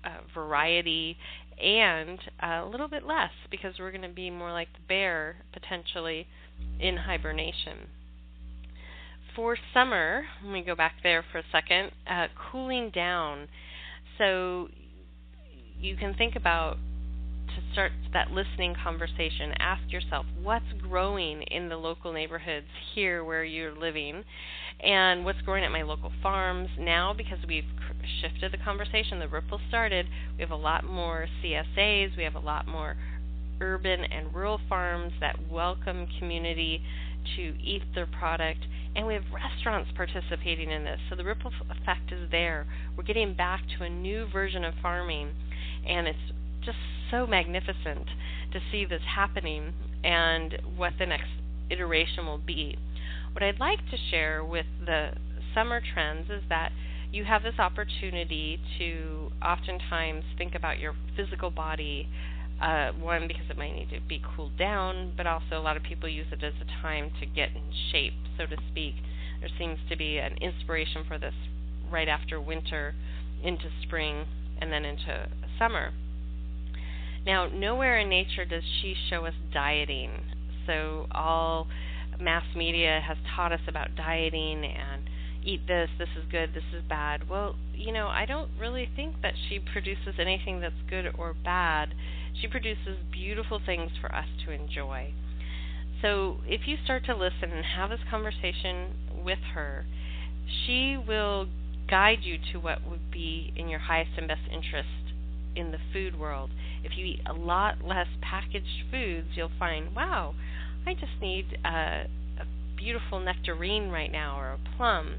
uh, 0.03 0.21
variety, 0.33 1.17
and 1.61 2.19
uh, 2.41 2.63
a 2.63 2.69
little 2.69 2.87
bit 2.87 3.05
less 3.05 3.31
because 3.51 3.73
we're 3.79 3.91
going 3.91 4.03
to 4.03 4.09
be 4.09 4.29
more 4.29 4.51
like 4.51 4.71
the 4.73 4.87
bear 4.87 5.37
potentially 5.53 6.27
in 6.79 6.97
hibernation 6.97 7.87
for 9.39 9.57
summer, 9.73 10.25
let 10.43 10.51
me 10.51 10.61
go 10.61 10.75
back 10.75 10.95
there 11.01 11.23
for 11.31 11.37
a 11.37 11.43
second, 11.49 11.91
uh, 12.09 12.27
cooling 12.51 12.89
down. 12.89 13.47
So 14.17 14.67
you 15.79 15.95
can 15.95 16.13
think 16.13 16.35
about 16.35 16.77
to 17.55 17.73
start 17.73 17.91
that 18.13 18.31
listening 18.31 18.75
conversation, 18.83 19.53
ask 19.59 19.91
yourself 19.91 20.25
what's 20.41 20.65
growing 20.81 21.41
in 21.43 21.69
the 21.69 21.75
local 21.75 22.13
neighborhoods 22.13 22.67
here 22.93 23.23
where 23.23 23.43
you're 23.43 23.77
living? 23.77 24.23
And 24.81 25.25
what's 25.25 25.41
growing 25.41 25.63
at 25.63 25.71
my 25.71 25.81
local 25.81 26.11
farms. 26.23 26.69
Now, 26.79 27.13
because 27.13 27.39
we've 27.47 27.65
shifted 28.21 28.53
the 28.53 28.63
conversation, 28.63 29.19
the 29.19 29.27
ripple 29.27 29.59
started, 29.67 30.07
we 30.37 30.41
have 30.41 30.51
a 30.51 30.55
lot 30.55 30.85
more 30.85 31.27
CSAs, 31.43 32.15
we 32.15 32.23
have 32.23 32.35
a 32.35 32.39
lot 32.39 32.67
more 32.67 32.95
urban 33.61 34.05
and 34.05 34.33
rural 34.33 34.59
farms 34.69 35.11
that 35.19 35.35
welcome 35.51 36.07
community 36.17 36.81
to 37.35 37.53
eat 37.61 37.83
their 37.93 38.07
product. 38.07 38.59
And 38.95 39.05
we 39.05 39.13
have 39.13 39.23
restaurants 39.33 39.91
participating 39.95 40.71
in 40.71 40.83
this. 40.83 40.99
So 41.09 41.15
the 41.15 41.23
ripple 41.23 41.51
effect 41.69 42.11
is 42.11 42.31
there. 42.31 42.65
We're 42.95 43.03
getting 43.03 43.33
back 43.33 43.61
to 43.77 43.83
a 43.83 43.89
new 43.89 44.27
version 44.31 44.63
of 44.63 44.73
farming, 44.81 45.31
and 45.87 46.07
it's 46.07 46.17
just 46.69 46.77
so 47.09 47.25
magnificent 47.25 48.05
to 48.53 48.59
see 48.71 48.85
this 48.85 49.01
happening 49.15 49.73
and 50.03 50.59
what 50.77 50.93
the 50.99 51.05
next 51.05 51.29
iteration 51.71 52.25
will 52.25 52.37
be. 52.37 52.77
What 53.33 53.41
I'd 53.43 53.59
like 53.59 53.79
to 53.89 53.97
share 54.11 54.43
with 54.43 54.67
the 54.85 55.11
summer 55.55 55.81
trends 55.81 56.29
is 56.29 56.43
that 56.49 56.71
you 57.11 57.25
have 57.25 57.41
this 57.41 57.57
opportunity 57.57 58.59
to 58.77 59.31
oftentimes 59.43 60.23
think 60.37 60.53
about 60.53 60.79
your 60.79 60.93
physical 61.15 61.49
body 61.49 62.07
Uh, 62.61 62.91
one 62.99 63.25
because 63.25 63.47
it 63.49 63.57
might 63.57 63.73
need 63.73 63.89
to 63.89 64.01
be 64.01 64.19
cooled 64.35 64.57
down, 64.57 65.13
but 65.15 65.25
also 65.25 65.53
a 65.53 65.63
lot 65.63 65.77
of 65.77 65.83
people 65.83 66.09
use 66.09 66.27
it 66.29 66.43
as 66.43 66.51
a 66.59 66.67
time 66.81 67.09
to 67.17 67.25
get 67.25 67.49
in 67.55 67.63
shape, 67.89 68.19
so 68.37 68.45
to 68.45 68.57
speak. 68.69 68.95
There 69.39 69.49
seems 69.57 69.79
to 69.87 69.95
be 69.95 70.17
an 70.17 70.35
inspiration 70.41 71.05
for 71.07 71.17
this 71.17 71.33
right 71.89 72.09
after 72.09 72.35
winter 72.41 72.95
into 73.41 73.69
spring 73.81 74.25
and 74.59 74.73
then 74.73 74.83
into 74.83 75.29
summer. 75.57 75.93
Now, 77.25 77.47
nowhere 77.47 77.99
in 77.99 78.09
nature 78.09 78.45
does 78.45 78.63
she 78.81 78.95
show 79.09 79.25
us 79.25 79.33
dieting. 79.53 80.11
So, 80.65 81.07
all 81.11 81.67
mass 82.19 82.43
media 82.55 83.01
has 83.05 83.17
taught 83.35 83.51
us 83.51 83.61
about 83.67 83.95
dieting 83.95 84.65
and 84.65 85.03
eat 85.43 85.61
this, 85.67 85.89
this 85.97 86.09
is 86.17 86.25
good, 86.29 86.53
this 86.53 86.63
is 86.73 86.83
bad. 86.87 87.29
Well, 87.29 87.55
you 87.73 87.93
know, 87.93 88.07
I 88.07 88.25
don't 88.25 88.49
really 88.59 88.89
think 88.95 89.21
that 89.21 89.33
she 89.47 89.59
produces 89.59 90.15
anything 90.19 90.59
that's 90.59 90.75
good 90.89 91.13
or 91.17 91.33
bad. 91.33 91.93
She 92.39 92.47
produces 92.47 92.97
beautiful 93.11 93.59
things 93.65 93.91
for 93.99 94.13
us 94.13 94.27
to 94.45 94.51
enjoy. 94.51 95.13
So, 96.01 96.37
if 96.45 96.61
you 96.67 96.77
start 96.83 97.05
to 97.05 97.15
listen 97.15 97.51
and 97.51 97.65
have 97.65 97.89
this 97.89 97.99
conversation 98.09 98.93
with 99.23 99.39
her, 99.53 99.85
she 100.65 100.97
will 100.97 101.47
guide 101.89 102.19
you 102.21 102.37
to 102.53 102.59
what 102.59 102.87
would 102.87 103.11
be 103.11 103.51
in 103.55 103.67
your 103.67 103.79
highest 103.79 104.11
and 104.17 104.27
best 104.27 104.41
interest 104.51 105.08
in 105.55 105.71
the 105.71 105.77
food 105.93 106.19
world. 106.19 106.49
If 106.83 106.97
you 106.97 107.05
eat 107.05 107.21
a 107.25 107.33
lot 107.33 107.83
less 107.83 108.07
packaged 108.21 108.85
foods, 108.91 109.27
you'll 109.35 109.51
find, 109.57 109.95
wow, 109.95 110.35
I 110.85 110.93
just 110.93 111.21
need 111.21 111.57
a, 111.65 112.07
a 112.39 112.45
beautiful 112.77 113.19
nectarine 113.19 113.89
right 113.89 114.11
now 114.11 114.39
or 114.39 114.51
a 114.51 114.77
plum, 114.77 115.15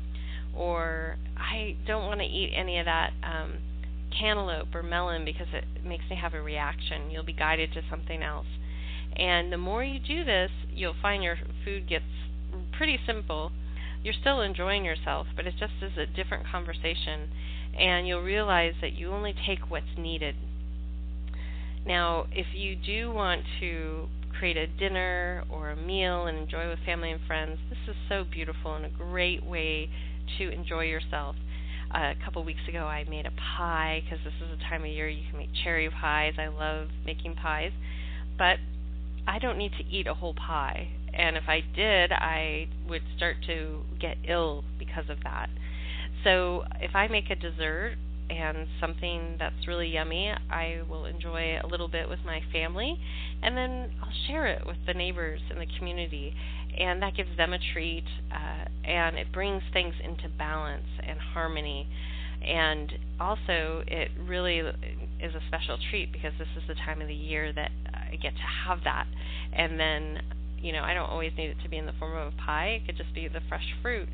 or 0.57 1.17
I 1.37 1.77
don't 1.87 2.07
want 2.07 2.21
to 2.21 2.27
eat 2.27 2.53
any 2.57 2.79
of 2.79 2.87
that 2.87 3.11
um, 3.23 3.59
cantaloupe 4.19 4.75
or 4.75 4.83
melon 4.83 5.25
because 5.25 5.47
it 5.53 5.65
makes 5.85 6.05
me 6.11 6.17
have 6.17 6.35
a 6.35 6.43
reaction. 6.43 7.11
You'll 7.11 7.25
be 7.25 7.33
guided 7.33 7.73
to 7.75 7.83
something 7.89 8.23
else. 8.23 8.47
And 9.17 9.53
the 9.53 9.59
more 9.59 9.85
you 9.85 9.99
do 9.99 10.25
this, 10.25 10.51
you'll 10.73 10.95
find 11.01 11.23
your 11.23 11.37
food 11.65 11.89
gets 11.89 12.05
pretty 12.77 12.99
simple. 13.07 13.53
You're 14.03 14.15
still 14.19 14.41
enjoying 14.41 14.85
yourself, 14.85 15.27
but 15.37 15.47
it 15.47 15.55
just 15.59 15.73
is 15.83 15.99
a 15.99 16.07
different 16.07 16.47
conversation. 16.47 17.29
And 17.79 18.07
you'll 18.07 18.23
realize 18.23 18.75
that 18.81 18.95
you 18.95 19.11
only 19.11 19.35
take 19.47 19.71
what's 19.71 19.97
needed. 19.97 20.35
Now, 21.87 22.27
if 22.33 22.47
you 22.55 22.77
do 22.77 23.11
want 23.13 23.43
to 23.61 24.09
create 24.39 24.57
a 24.57 24.67
dinner 24.67 25.45
or 25.51 25.71
a 25.71 25.77
meal 25.77 26.27
and 26.27 26.39
enjoy 26.39 26.69
with 26.69 26.79
family 26.85 27.11
and 27.11 27.21
friends, 27.27 27.59
this 27.69 27.79
is 27.89 27.97
so 28.09 28.25
beautiful 28.25 28.75
and 28.75 28.85
a 28.85 28.89
great 28.89 29.45
way 29.45 29.91
to 30.39 30.51
enjoy 30.51 30.85
yourself. 30.85 31.37
Uh, 31.95 32.13
a 32.19 32.25
couple 32.25 32.43
weeks 32.45 32.61
ago, 32.69 32.87
I 32.87 33.05
made 33.05 33.27
a 33.27 33.33
pie 33.57 34.03
because 34.05 34.25
this 34.25 34.35
is 34.35 34.57
the 34.57 34.65
time 34.65 34.83
of 34.83 34.89
year 34.89 35.09
you 35.09 35.29
can 35.29 35.39
make 35.39 35.51
cherry 35.65 35.91
pies. 35.91 36.35
I 36.39 36.47
love 36.47 36.89
making 37.05 37.35
pies, 37.35 37.73
but 38.39 38.59
I 39.27 39.39
don't 39.39 39.59
need 39.59 39.73
to 39.79 39.85
eat 39.85 40.07
a 40.07 40.15
whole 40.15 40.35
pie. 40.35 40.89
And 41.13 41.37
if 41.37 41.45
I 41.49 41.63
did, 41.75 42.13
I 42.13 42.69
would 42.89 43.03
start 43.17 43.37
to 43.47 43.81
get 44.01 44.17
ill 44.29 44.65
because 44.79 45.09
of 45.09 45.19
that. 45.25 45.49
So 46.25 46.65
if 46.81 46.95
I 46.95 47.09
make 47.09 47.31
a 47.31 47.35
dessert 47.35 47.97
and 48.29 48.69
something 48.81 49.37
that's 49.39 49.67
really 49.67 49.89
yummy, 49.89 50.33
I 50.51 50.83
will 50.89 51.05
enjoy 51.05 51.59
a 51.63 51.67
little 51.67 51.89
bit 51.89 52.09
with 52.09 52.21
my 52.25 52.41
family, 52.53 52.97
and 53.43 53.57
then 53.57 53.91
I'll 54.01 54.13
share 54.29 54.47
it 54.47 54.67
with 54.67 54.77
the 54.87 54.95
neighbors 54.95 55.41
in 55.51 55.59
the 55.59 55.67
community, 55.79 56.33
and 56.79 57.03
that 57.03 57.17
gives 57.17 57.37
them 57.37 57.53
a 57.53 57.59
treat, 57.73 58.05
uh, 58.31 58.69
and 58.85 59.17
it 59.19 59.33
brings 59.33 59.63
things 59.73 59.95
into 60.03 60.29
balance 60.29 60.87
and 61.05 61.19
harmony. 61.19 61.89
And 62.43 62.93
also, 63.19 63.83
it 63.87 64.11
really 64.19 64.59
is 64.59 65.35
a 65.35 65.41
special 65.49 65.79
treat 65.91 66.13
because 66.13 66.33
this 66.39 66.49
is 66.57 66.63
the 66.69 66.75
time 66.75 67.03
of 67.03 67.09
the 67.09 67.15
year 67.15 67.53
that 67.53 67.71
I 67.93 68.17
get 68.17 68.35
to 68.35 68.69
have 68.69 68.85
that. 68.85 69.07
And 69.53 69.79
then, 69.79 70.23
you 70.61 70.73
know, 70.73 70.83
I 70.83 70.95
don't 70.95 71.09
always 71.09 71.33
need 71.37 71.51
it 71.51 71.57
to 71.63 71.69
be 71.69 71.77
in 71.77 71.87
the 71.87 71.93
form 71.99 72.17
of 72.17 72.33
a 72.33 72.37
pie. 72.37 72.81
It 72.81 72.87
could 72.87 72.97
just 72.97 73.15
be 73.15 73.29
the 73.29 73.41
fresh 73.49 73.75
fruit 73.83 74.09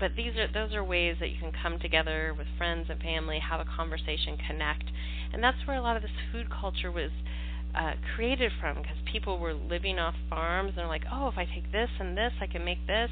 but 0.00 0.16
these 0.16 0.34
are 0.36 0.48
those 0.52 0.74
are 0.74 0.82
ways 0.82 1.16
that 1.20 1.30
you 1.30 1.38
can 1.38 1.52
come 1.52 1.78
together 1.78 2.34
with 2.36 2.46
friends 2.58 2.86
and 2.90 3.00
family, 3.00 3.38
have 3.38 3.60
a 3.60 3.64
conversation, 3.64 4.36
connect, 4.46 4.84
and 5.32 5.42
that's 5.42 5.56
where 5.66 5.76
a 5.76 5.80
lot 5.80 5.96
of 5.96 6.02
this 6.02 6.10
food 6.32 6.48
culture 6.50 6.90
was 6.90 7.10
uh, 7.74 7.92
created 8.14 8.52
from 8.60 8.82
because 8.82 8.96
people 9.10 9.38
were 9.38 9.52
living 9.54 9.98
off 9.98 10.14
farms 10.28 10.70
and 10.70 10.78
they're 10.78 10.86
like, 10.86 11.04
oh, 11.10 11.28
if 11.28 11.36
I 11.36 11.44
take 11.44 11.72
this 11.72 11.90
and 11.98 12.16
this, 12.16 12.32
I 12.40 12.46
can 12.46 12.64
make 12.64 12.86
this. 12.86 13.10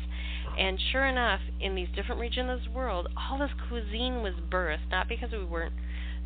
And 0.58 0.78
sure 0.92 1.06
enough, 1.06 1.40
in 1.60 1.74
these 1.74 1.88
different 1.96 2.20
regions 2.20 2.50
of 2.50 2.60
the 2.64 2.70
world, 2.70 3.08
all 3.16 3.38
this 3.38 3.50
cuisine 3.68 4.22
was 4.22 4.34
birthed, 4.50 4.90
not 4.90 5.08
because 5.08 5.32
we 5.32 5.44
weren't 5.44 5.74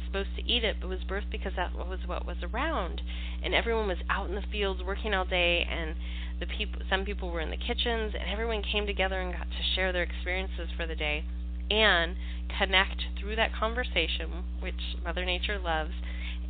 supposed 0.06 0.34
to 0.36 0.44
eat 0.44 0.64
it, 0.64 0.76
but 0.80 0.88
was 0.88 1.00
birthed 1.08 1.30
because 1.30 1.52
that 1.56 1.74
was 1.74 2.00
what 2.06 2.26
was 2.26 2.38
around. 2.42 3.02
And 3.42 3.54
everyone 3.54 3.88
was 3.88 3.98
out 4.08 4.28
in 4.28 4.34
the 4.34 4.44
fields 4.50 4.82
working 4.82 5.14
all 5.14 5.24
day 5.24 5.66
and 5.68 5.96
the 6.38 6.46
people 6.46 6.82
some 6.90 7.04
people 7.04 7.30
were 7.30 7.40
in 7.40 7.50
the 7.50 7.56
kitchens 7.56 8.14
and 8.14 8.30
everyone 8.30 8.62
came 8.62 8.86
together 8.86 9.20
and 9.20 9.32
got 9.32 9.50
to 9.50 9.74
share 9.74 9.92
their 9.92 10.02
experiences 10.02 10.68
for 10.76 10.86
the 10.86 10.94
day 10.94 11.24
and 11.70 12.16
connect 12.58 13.02
through 13.18 13.36
that 13.36 13.54
conversation 13.54 14.44
which 14.60 14.96
mother 15.02 15.24
nature 15.24 15.58
loves 15.58 15.92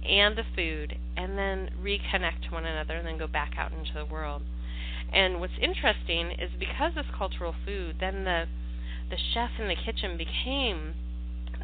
and 0.09 0.37
the 0.37 0.45
food 0.55 0.97
and 1.17 1.39
then 1.39 1.71
reconnect 1.81 2.43
to 2.43 2.51
one 2.53 2.67
another 2.67 2.97
and 2.97 3.07
then 3.07 3.19
go 3.19 3.27
back 3.27 3.53
out 3.57 3.73
into 3.73 3.93
the 3.95 4.05
world 4.05 4.43
and 5.13 5.41
what's 5.41 5.59
interesting 5.61 6.33
is 6.33 6.51
because 6.59 6.93
it's 6.97 7.09
cultural 7.17 7.55
food 7.65 7.97
then 8.01 8.25
the 8.25 8.45
the 9.09 9.17
chef 9.33 9.51
in 9.59 9.69
the 9.69 9.77
kitchen 9.77 10.19
became 10.19 10.95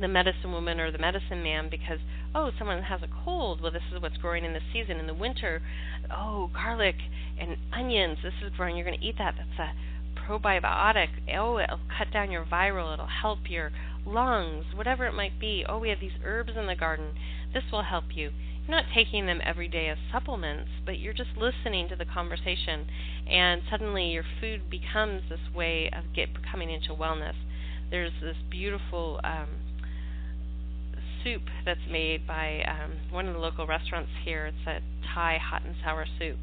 the 0.00 0.08
medicine 0.08 0.52
woman 0.52 0.80
or 0.80 0.90
the 0.90 0.98
medicine 0.98 1.42
man 1.42 1.68
because 1.70 1.98
oh 2.34 2.50
someone 2.58 2.82
has 2.82 3.02
a 3.02 3.24
cold. 3.24 3.60
Well 3.60 3.72
this 3.72 3.82
is 3.94 4.00
what's 4.00 4.16
growing 4.16 4.44
in 4.44 4.52
the 4.52 4.60
season. 4.72 4.98
In 4.98 5.06
the 5.06 5.14
winter 5.14 5.62
oh 6.10 6.50
garlic 6.52 6.96
and 7.38 7.56
onions. 7.72 8.18
This 8.22 8.34
is 8.44 8.52
growing. 8.56 8.76
You're 8.76 8.86
going 8.86 8.98
to 8.98 9.06
eat 9.06 9.16
that. 9.18 9.34
That's 9.36 9.58
a 9.58 9.72
probiotic. 10.18 11.08
Oh 11.36 11.58
it'll 11.58 11.80
cut 11.96 12.12
down 12.12 12.30
your 12.30 12.44
viral. 12.44 12.92
It'll 12.92 13.06
help 13.06 13.50
your 13.50 13.70
lungs 14.06 14.66
whatever 14.74 15.06
it 15.06 15.14
might 15.14 15.38
be. 15.38 15.64
Oh 15.68 15.78
we 15.78 15.90
have 15.90 16.00
these 16.00 16.18
herbs 16.24 16.52
in 16.56 16.66
the 16.66 16.76
garden. 16.76 17.14
This 17.52 17.64
will 17.70 17.82
help 17.82 18.04
you. 18.14 18.30
You're 18.66 18.76
not 18.76 18.86
taking 18.94 19.26
them 19.26 19.40
every 19.44 19.68
day 19.68 19.88
as 19.88 19.98
supplements 20.10 20.70
but 20.86 20.98
you're 20.98 21.12
just 21.12 21.36
listening 21.36 21.88
to 21.88 21.96
the 21.96 22.04
conversation 22.04 22.86
and 23.28 23.62
suddenly 23.70 24.06
your 24.06 24.24
food 24.40 24.70
becomes 24.70 25.22
this 25.28 25.52
way 25.54 25.90
of 25.92 26.14
get 26.14 26.28
coming 26.50 26.70
into 26.70 26.94
wellness. 26.94 27.34
There's 27.90 28.12
this 28.22 28.36
beautiful 28.50 29.20
um, 29.22 29.48
soup 31.24 31.42
that's 31.64 31.80
made 31.90 32.26
by 32.26 32.62
um, 32.62 32.92
one 33.10 33.26
of 33.26 33.34
the 33.34 33.40
local 33.40 33.66
restaurants 33.66 34.10
here. 34.24 34.46
It's 34.46 34.66
a 34.66 34.80
Thai 35.14 35.38
hot 35.38 35.64
and 35.64 35.74
sour 35.84 36.06
soup, 36.18 36.38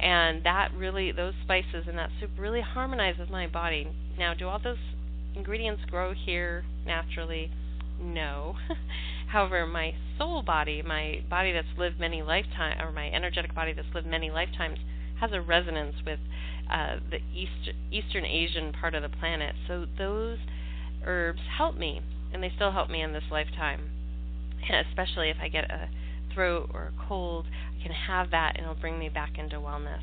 and 0.00 0.44
that 0.44 0.72
really 0.74 1.12
those 1.12 1.34
spices 1.44 1.86
in 1.88 1.96
that 1.96 2.10
soup 2.20 2.30
really 2.38 2.60
harmonizes 2.60 3.28
my 3.30 3.46
body. 3.46 3.88
Now, 4.18 4.34
do 4.34 4.48
all 4.48 4.60
those 4.62 4.78
ingredients 5.34 5.82
grow 5.90 6.12
here 6.14 6.64
naturally? 6.86 7.50
No. 8.00 8.56
However, 9.28 9.66
my 9.66 9.94
soul 10.16 10.42
body, 10.42 10.82
my 10.82 11.22
body 11.28 11.52
that's 11.52 11.76
lived 11.76 12.00
many 12.00 12.22
lifetimes, 12.22 12.80
or 12.80 12.92
my 12.92 13.08
energetic 13.10 13.54
body 13.54 13.72
that's 13.72 13.88
lived 13.94 14.06
many 14.06 14.30
lifetimes, 14.30 14.78
has 15.20 15.30
a 15.32 15.40
resonance 15.40 15.96
with 16.06 16.20
uh, 16.70 16.96
the 17.10 17.18
East, 17.34 17.76
Eastern 17.90 18.24
Asian 18.24 18.72
part 18.72 18.94
of 18.94 19.02
the 19.02 19.08
planet. 19.08 19.54
So 19.66 19.86
those 19.98 20.38
herbs 21.04 21.40
help 21.56 21.76
me, 21.76 22.00
and 22.32 22.42
they 22.42 22.52
still 22.54 22.72
help 22.72 22.88
me 22.88 23.02
in 23.02 23.12
this 23.12 23.24
lifetime. 23.30 23.90
Especially 24.88 25.30
if 25.30 25.36
I 25.40 25.48
get 25.48 25.70
a 25.70 25.88
throat 26.34 26.70
or 26.72 26.92
a 26.94 27.08
cold, 27.08 27.46
I 27.78 27.82
can 27.82 27.92
have 27.92 28.30
that 28.30 28.56
and 28.56 28.64
it'll 28.64 28.74
bring 28.74 28.98
me 28.98 29.08
back 29.08 29.38
into 29.38 29.56
wellness. 29.56 30.02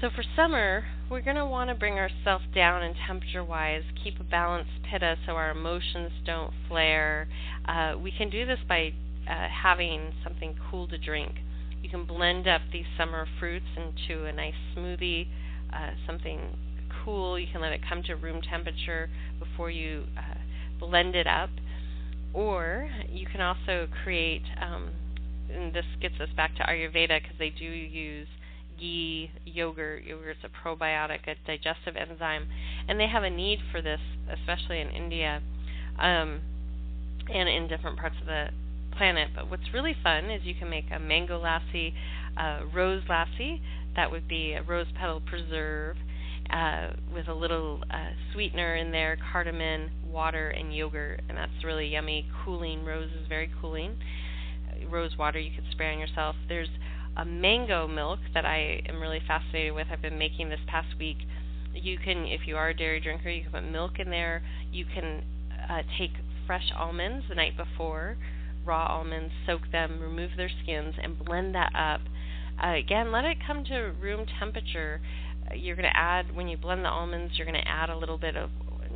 So 0.00 0.10
for 0.10 0.24
summer, 0.34 0.84
we're 1.08 1.20
going 1.20 1.36
to 1.36 1.46
want 1.46 1.70
to 1.70 1.76
bring 1.76 1.94
ourselves 1.94 2.44
down 2.52 2.82
in 2.82 2.94
temperature 3.06 3.44
wise, 3.44 3.82
keep 4.02 4.18
a 4.18 4.24
balanced 4.24 4.82
pitta 4.90 5.16
so 5.24 5.32
our 5.32 5.52
emotions 5.52 6.10
don't 6.26 6.52
flare. 6.68 7.28
Uh, 7.64 7.94
we 8.02 8.10
can 8.10 8.28
do 8.28 8.44
this 8.44 8.58
by 8.68 8.92
uh, 9.30 9.46
having 9.62 10.12
something 10.24 10.56
cool 10.70 10.88
to 10.88 10.98
drink. 10.98 11.34
You 11.82 11.88
can 11.88 12.04
blend 12.04 12.48
up 12.48 12.62
these 12.72 12.86
summer 12.98 13.26
fruits 13.38 13.66
into 13.76 14.24
a 14.24 14.32
nice 14.32 14.54
smoothie, 14.76 15.28
uh, 15.72 15.90
something 16.04 16.56
cool. 17.04 17.38
You 17.38 17.46
can 17.50 17.60
let 17.60 17.72
it 17.72 17.80
come 17.88 18.02
to 18.04 18.14
room 18.14 18.40
temperature 18.42 19.08
before 19.38 19.70
you 19.70 20.04
uh, 20.18 20.38
blend 20.80 21.14
it 21.14 21.26
up. 21.28 21.50
Or 22.34 22.88
you 23.08 23.26
can 23.26 23.40
also 23.40 23.88
create, 24.02 24.42
um, 24.60 24.90
and 25.52 25.74
this 25.74 25.84
gets 26.00 26.14
us 26.20 26.30
back 26.36 26.56
to 26.56 26.62
Ayurveda 26.62 27.20
because 27.20 27.38
they 27.38 27.50
do 27.50 27.64
use 27.64 28.28
ghee, 28.78 29.30
yogurt. 29.44 30.04
Yogurt's 30.04 30.40
a 30.44 30.48
probiotic, 30.48 31.26
a 31.26 31.34
digestive 31.46 31.96
enzyme, 31.96 32.46
and 32.88 32.98
they 32.98 33.06
have 33.06 33.22
a 33.22 33.30
need 33.30 33.58
for 33.70 33.82
this, 33.82 34.00
especially 34.32 34.80
in 34.80 34.88
India 34.90 35.42
um, 35.98 36.40
and 37.32 37.48
in 37.48 37.68
different 37.68 37.98
parts 37.98 38.16
of 38.20 38.26
the 38.26 38.46
planet. 38.96 39.28
But 39.34 39.50
what's 39.50 39.72
really 39.72 39.96
fun 40.02 40.30
is 40.30 40.42
you 40.44 40.54
can 40.54 40.70
make 40.70 40.86
a 40.94 40.98
mango 40.98 41.40
lassi, 41.40 41.92
a 42.36 42.64
rose 42.72 43.02
lassi. 43.08 43.60
That 43.94 44.10
would 44.10 44.26
be 44.26 44.54
a 44.54 44.62
rose 44.62 44.86
petal 44.98 45.20
preserve 45.20 45.96
uh, 46.52 46.88
with 47.14 47.28
a 47.28 47.34
little 47.34 47.80
uh, 47.90 48.10
sweetener 48.32 48.76
in 48.76 48.92
there, 48.92 49.16
cardamom, 49.32 49.90
water, 50.06 50.50
and 50.50 50.74
yogurt, 50.74 51.22
and 51.28 51.38
that's 51.38 51.64
really 51.64 51.86
yummy. 51.86 52.28
Cooling 52.44 52.84
rose 52.84 53.10
is 53.10 53.26
very 53.28 53.50
cooling. 53.60 53.96
rose 54.90 55.16
water 55.18 55.38
you 55.38 55.50
could 55.54 55.64
spray 55.70 55.92
on 55.92 55.98
yourself. 55.98 56.36
There's 56.48 56.68
a 57.16 57.24
mango 57.24 57.86
milk 57.88 58.18
that 58.34 58.44
I 58.44 58.82
am 58.88 59.00
really 59.00 59.20
fascinated 59.26 59.74
with. 59.74 59.86
I've 59.90 60.02
been 60.02 60.18
making 60.18 60.50
this 60.50 60.60
past 60.66 60.98
week. 60.98 61.18
You 61.74 61.98
can, 61.98 62.26
if 62.26 62.42
you 62.46 62.56
are 62.56 62.68
a 62.68 62.76
dairy 62.76 63.00
drinker, 63.00 63.30
you 63.30 63.42
can 63.44 63.52
put 63.52 63.64
milk 63.64 63.98
in 63.98 64.10
there. 64.10 64.42
You 64.70 64.84
can 64.84 65.24
uh, 65.70 65.82
take 65.98 66.12
fresh 66.46 66.70
almonds 66.76 67.26
the 67.28 67.34
night 67.34 67.56
before, 67.56 68.16
raw 68.64 68.86
almonds, 68.86 69.32
soak 69.46 69.70
them, 69.72 70.00
remove 70.00 70.32
their 70.36 70.50
skins, 70.62 70.94
and 71.02 71.18
blend 71.24 71.54
that 71.54 71.72
up. 71.74 72.00
Uh, 72.62 72.74
again, 72.74 73.10
let 73.10 73.24
it 73.24 73.38
come 73.46 73.64
to 73.64 73.92
room 74.00 74.26
temperature. 74.38 75.00
You're 75.54 75.76
going 75.76 75.88
to 75.90 75.96
add, 75.96 76.34
when 76.34 76.48
you 76.48 76.56
blend 76.56 76.84
the 76.84 76.88
almonds, 76.88 77.34
you're 77.36 77.46
going 77.46 77.60
to 77.60 77.68
add 77.68 77.90
a 77.90 77.96
little 77.96 78.18
bit 78.18 78.36
of 78.36 78.50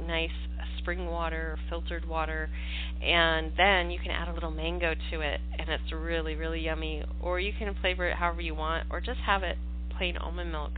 nice 0.07 0.30
spring 0.78 1.07
water 1.07 1.53
or 1.53 1.59
filtered 1.68 2.09
water, 2.09 2.49
and 3.03 3.53
then 3.57 3.90
you 3.90 3.99
can 3.99 4.11
add 4.11 4.28
a 4.28 4.32
little 4.32 4.51
mango 4.51 4.94
to 5.11 5.20
it, 5.20 5.40
and 5.59 5.68
it's 5.68 5.92
really, 5.92 6.34
really 6.34 6.61
yummy. 6.61 7.03
Or 7.20 7.40
you 7.40 7.53
can 7.59 7.74
flavor 7.80 8.09
it 8.09 8.16
however 8.16 8.40
you 8.40 8.55
want, 8.55 8.86
or 8.90 9.01
just 9.01 9.18
have 9.26 9.42
it 9.42 9.59
plain 9.97 10.16
almond 10.16 10.53
milk. 10.53 10.72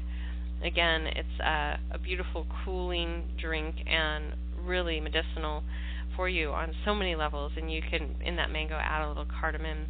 Again, 0.64 1.06
it's 1.06 1.40
a, 1.40 1.78
a 1.92 1.98
beautiful 1.98 2.46
cooling 2.64 3.24
drink 3.40 3.76
and 3.86 4.34
really 4.64 4.98
medicinal 5.00 5.62
for 6.16 6.28
you 6.28 6.50
on 6.50 6.74
so 6.84 6.94
many 6.94 7.14
levels. 7.14 7.52
And 7.56 7.70
you 7.70 7.80
can, 7.80 8.16
in 8.24 8.36
that 8.36 8.50
mango, 8.50 8.74
add 8.74 9.04
a 9.04 9.08
little 9.08 9.26
cardamom, 9.40 9.86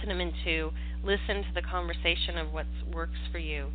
cinnamon 0.00 0.32
too. 0.44 0.70
Listen 1.02 1.42
to 1.42 1.52
the 1.54 1.62
conversation 1.62 2.38
of 2.38 2.52
what 2.52 2.66
works 2.92 3.18
for 3.32 3.38
you 3.38 3.68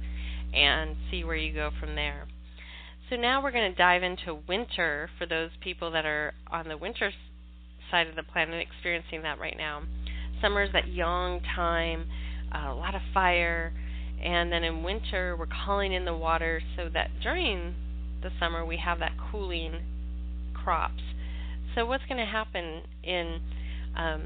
and 0.53 0.95
see 1.09 1.23
where 1.23 1.35
you 1.35 1.53
go 1.53 1.71
from 1.79 1.95
there. 1.95 2.27
So 3.09 3.15
now 3.15 3.41
we're 3.41 3.51
going 3.51 3.71
to 3.71 3.77
dive 3.77 4.03
into 4.03 4.39
winter 4.47 5.09
for 5.17 5.25
those 5.25 5.51
people 5.61 5.91
that 5.91 6.05
are 6.05 6.33
on 6.51 6.67
the 6.67 6.77
winter 6.77 7.11
side 7.89 8.07
of 8.07 8.15
the 8.15 8.23
planet 8.23 8.61
experiencing 8.61 9.21
that 9.23 9.39
right 9.39 9.55
now. 9.57 9.83
Summer 10.41 10.63
is 10.63 10.71
that 10.73 10.89
young 10.89 11.41
time, 11.55 12.05
a 12.53 12.73
lot 12.73 12.95
of 12.95 13.01
fire, 13.13 13.71
and 14.21 14.51
then 14.51 14.63
in 14.63 14.83
winter 14.83 15.35
we're 15.37 15.47
calling 15.65 15.93
in 15.93 16.05
the 16.05 16.15
water 16.15 16.61
so 16.75 16.89
that 16.93 17.09
during 17.21 17.75
the 18.21 18.29
summer 18.39 18.65
we 18.65 18.77
have 18.77 18.99
that 18.99 19.13
cooling 19.31 19.81
crops. 20.53 21.03
So 21.75 21.85
what's 21.85 22.03
going 22.09 22.19
to 22.19 22.29
happen 22.29 22.81
in 23.03 23.39
um, 23.95 24.23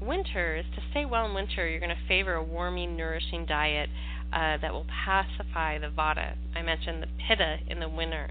winter 0.00 0.56
is 0.56 0.64
to 0.74 0.82
stay 0.90 1.04
well 1.04 1.26
in 1.26 1.34
winter, 1.34 1.68
you're 1.68 1.80
going 1.80 1.90
to 1.90 2.08
favor 2.08 2.34
a 2.34 2.42
warming, 2.42 2.96
nourishing 2.96 3.46
diet 3.46 3.88
uh, 4.32 4.56
that 4.58 4.72
will 4.72 4.86
pacify 5.04 5.78
the 5.78 5.88
vata. 5.88 6.34
I 6.54 6.62
mentioned 6.62 7.02
the 7.02 7.08
pitta 7.28 7.58
in 7.68 7.80
the 7.80 7.88
winter, 7.88 8.30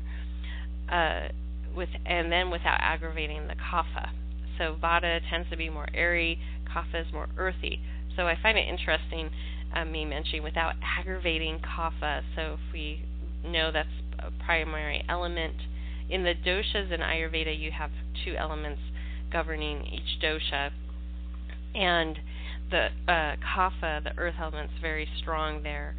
uh, 0.92 1.30
with 1.76 1.90
and 2.06 2.32
then 2.32 2.50
without 2.50 2.80
aggravating 2.82 3.48
the 3.48 3.56
kapha. 3.56 4.10
So 4.58 4.76
vata 4.82 5.20
tends 5.30 5.50
to 5.50 5.58
be 5.58 5.70
more 5.70 5.88
airy, 5.94 6.40
kapha 6.68 7.08
is 7.08 7.14
more 7.14 7.30
earthy. 7.38 7.80
So 8.16 8.28
I 8.28 8.36
find 8.42 8.58
it 8.58 8.68
interesting 8.68 9.30
uh, 9.76 9.86
me 9.86 10.06
mentioning 10.06 10.44
without 10.44 10.74
aggravating 10.82 11.60
kapha. 11.60 12.22
So 12.36 12.54
if 12.54 12.74
we 12.74 13.06
know 13.46 13.72
that's 13.72 13.88
a 14.20 14.32
primary 14.44 15.04
element 15.08 15.56
in 16.10 16.24
the 16.24 16.34
doshas 16.34 16.92
in 16.92 17.00
Ayurveda, 17.00 17.58
you 17.58 17.72
have 17.72 17.92
two 18.26 18.36
elements 18.36 18.82
governing 19.32 19.86
each 19.86 20.22
dosha, 20.22 20.72
and 21.74 22.20
the 22.70 22.88
uh, 23.08 23.36
kapha, 23.56 24.04
the 24.04 24.18
earth 24.18 24.36
element's 24.40 24.74
very 24.82 25.08
strong 25.20 25.64
there. 25.64 25.96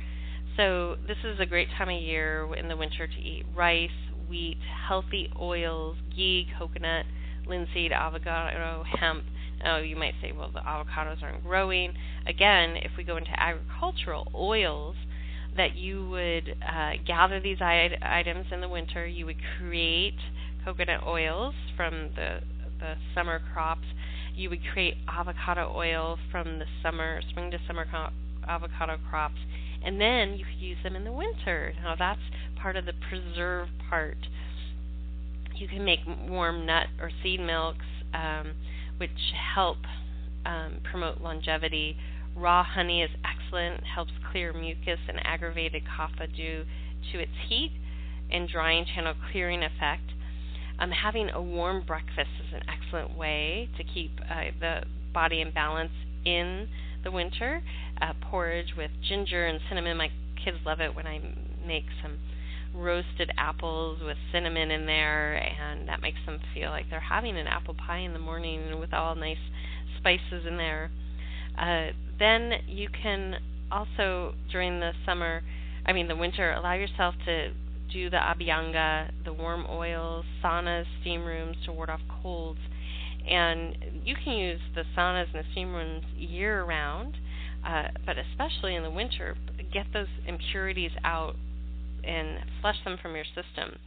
So 0.57 0.97
this 1.07 1.17
is 1.25 1.41
a 1.41 1.47
great 1.47 1.69
time 1.77 1.89
of 1.89 2.01
year 2.01 2.55
in 2.55 2.69
the 2.69 2.77
winter 2.77 3.07
to 3.07 3.21
eat 3.21 3.45
rice, 3.57 3.91
wheat, 4.29 4.59
healthy 4.89 5.31
oils, 5.41 5.97
ghee, 6.15 6.47
coconut, 6.59 7.07
linseed, 7.47 7.93
avocado, 7.93 8.85
hemp. 9.01 9.25
Oh, 9.65 9.79
you 9.79 9.97
might 9.97 10.15
say, 10.21 10.33
well, 10.33 10.51
the 10.53 10.61
avocados 10.61 11.23
aren't 11.23 11.43
growing. 11.45 11.95
Again, 12.27 12.77
if 12.77 12.93
we 12.97 13.05
go 13.05 13.17
into 13.17 13.31
agricultural 13.39 14.31
oils, 14.35 14.97
that 15.57 15.77
you 15.77 16.09
would 16.09 16.57
uh, 16.63 16.93
gather 17.07 17.41
these 17.41 17.59
items 17.61 18.47
in 18.51 18.61
the 18.61 18.69
winter. 18.69 19.07
You 19.07 19.27
would 19.27 19.37
create 19.59 20.19
coconut 20.65 21.03
oils 21.07 21.55
from 21.77 22.11
the 22.17 22.41
the 22.81 22.95
summer 23.15 23.41
crops 23.53 23.87
you 24.35 24.51
would 24.51 24.61
create 24.73 24.95
avocado 25.09 25.73
oil 25.75 26.19
from 26.31 26.59
the 26.59 26.67
summer, 26.83 27.21
spring 27.31 27.51
to 27.51 27.59
summer 27.67 27.87
co- 27.91 28.11
avocado 28.49 28.99
crops, 29.11 29.39
and 29.85 30.01
then 30.01 30.35
you 30.35 30.45
could 30.45 30.61
use 30.61 30.79
them 30.83 30.97
in 30.97 31.05
the 31.05 31.13
winter. 31.13 31.75
Now 31.83 31.95
that's 31.99 32.21
part 32.57 32.77
of 32.77 32.87
the 32.87 32.93
preserve 33.09 33.69
part. 33.89 34.19
You 35.55 35.69
can 35.69 35.85
make 35.85 36.01
warm 36.29 36.67
nut 36.67 36.87
or 37.01 37.11
seed 37.23 37.41
milks, 37.41 37.85
um, 38.15 38.55
which 38.97 39.11
help 39.55 39.79
um, 40.45 40.81
promote 40.83 41.21
longevity. 41.21 41.97
Raw 42.35 42.65
honey 42.65 43.03
is 43.03 43.11
excellent, 43.25 43.85
helps 43.85 44.13
clear 44.31 44.53
mucus 44.53 44.99
and 45.09 45.21
aggravated 45.25 45.83
kapha 45.85 46.35
due 46.35 46.65
to 47.13 47.19
its 47.19 47.33
heat 47.49 47.73
and 48.31 48.49
drying 48.49 48.87
channel 48.95 49.15
clearing 49.31 49.63
effect. 49.63 50.03
Um, 50.83 50.91
having 50.91 51.31
a 51.31 51.41
warm 51.41 51.85
breakfast 51.87 52.31
is 52.41 52.53
an 52.53 52.63
excellent 52.69 53.17
way 53.17 53.69
to 53.77 53.85
keep 53.85 54.11
uh, 54.29 54.51
the 54.59 54.81
body 55.15 55.41
in 55.41 55.53
balance 55.53 55.93
in 56.25 56.67
the 57.05 57.13
winter. 57.13 57.63
Uh, 58.01 58.15
porridge 58.21 58.75
with 58.77 58.91
ginger 59.09 59.47
and 59.47 59.61
cinnamon. 59.69 59.97
My 59.97 60.11
kids 60.45 60.57
love 60.67 60.81
it 60.81 60.97
when 60.97 61.07
I 61.07 61.21
make 61.65 61.85
some 62.03 62.19
roasted 62.75 63.31
apples 63.39 64.01
with 64.05 64.17
cinnamon 64.33 64.73
in 64.73 64.87
there, 64.87 65.37
and 65.37 65.87
that 65.89 66.03
makes 66.03 66.19
them 66.27 66.41
feel 66.53 66.71
like 66.71 66.87
they're 66.91 66.99
having 66.99 67.37
an 67.37 67.47
apple 67.47 67.75
pie 67.75 67.99
in 67.99 68.13
the 68.13 68.19
morning 68.19 68.81
with 68.81 68.93
all 68.93 69.15
nice 69.15 69.37
spices 69.99 70.45
in 70.49 70.57
there. 70.57 70.91
Uh, 71.57 71.93
then 72.19 72.55
you 72.67 72.89
can 72.89 73.37
also, 73.71 74.35
during 74.51 74.81
the 74.81 74.91
summer, 75.07 75.43
I 75.87 75.93
mean 75.93 76.09
the 76.09 76.17
winter, 76.17 76.53
allow 76.53 76.75
yourself 76.75 77.15
to 77.27 77.53
do 77.93 78.11
the 78.11 78.17
abhyanga, 78.17 79.11
the 79.25 79.33
warm 79.33 79.67
oils, 79.69 80.25
saunas, 80.43 80.87
steam 81.01 81.25
rooms 81.25 81.57
to 81.65 81.73
ward 81.73 81.91
off 81.91 82.01
colds. 82.23 82.61
And 83.29 83.77
you 84.05 84.17
can 84.17 84.35
use 84.35 84.61
the 84.75 84.83
saunas 84.97 85.27
and 85.35 85.45
the 85.45 85.49
steam 85.53 85.73
rooms 85.73 86.05
year 86.17 86.65
round, 86.65 87.17
uh, 87.65 87.89
but 88.05 88.17
especially 88.19 88.75
in 88.75 88.83
the 88.83 88.91
winter, 88.91 89.37
get 89.73 89.87
those 89.93 90.09
impurities 90.27 90.91
out 91.05 91.37
and 92.05 92.41
flush 92.61 92.77
them 92.85 92.99
from 93.01 93.15
your 93.15 93.25
system. 93.25 93.79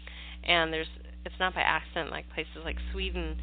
And 0.44 0.72
there's 0.72 0.88
it's 1.26 1.36
not 1.40 1.56
by 1.56 1.62
accident 1.62 2.12
like 2.12 2.30
places 2.34 2.62
like 2.64 2.78
Sweden 2.92 3.36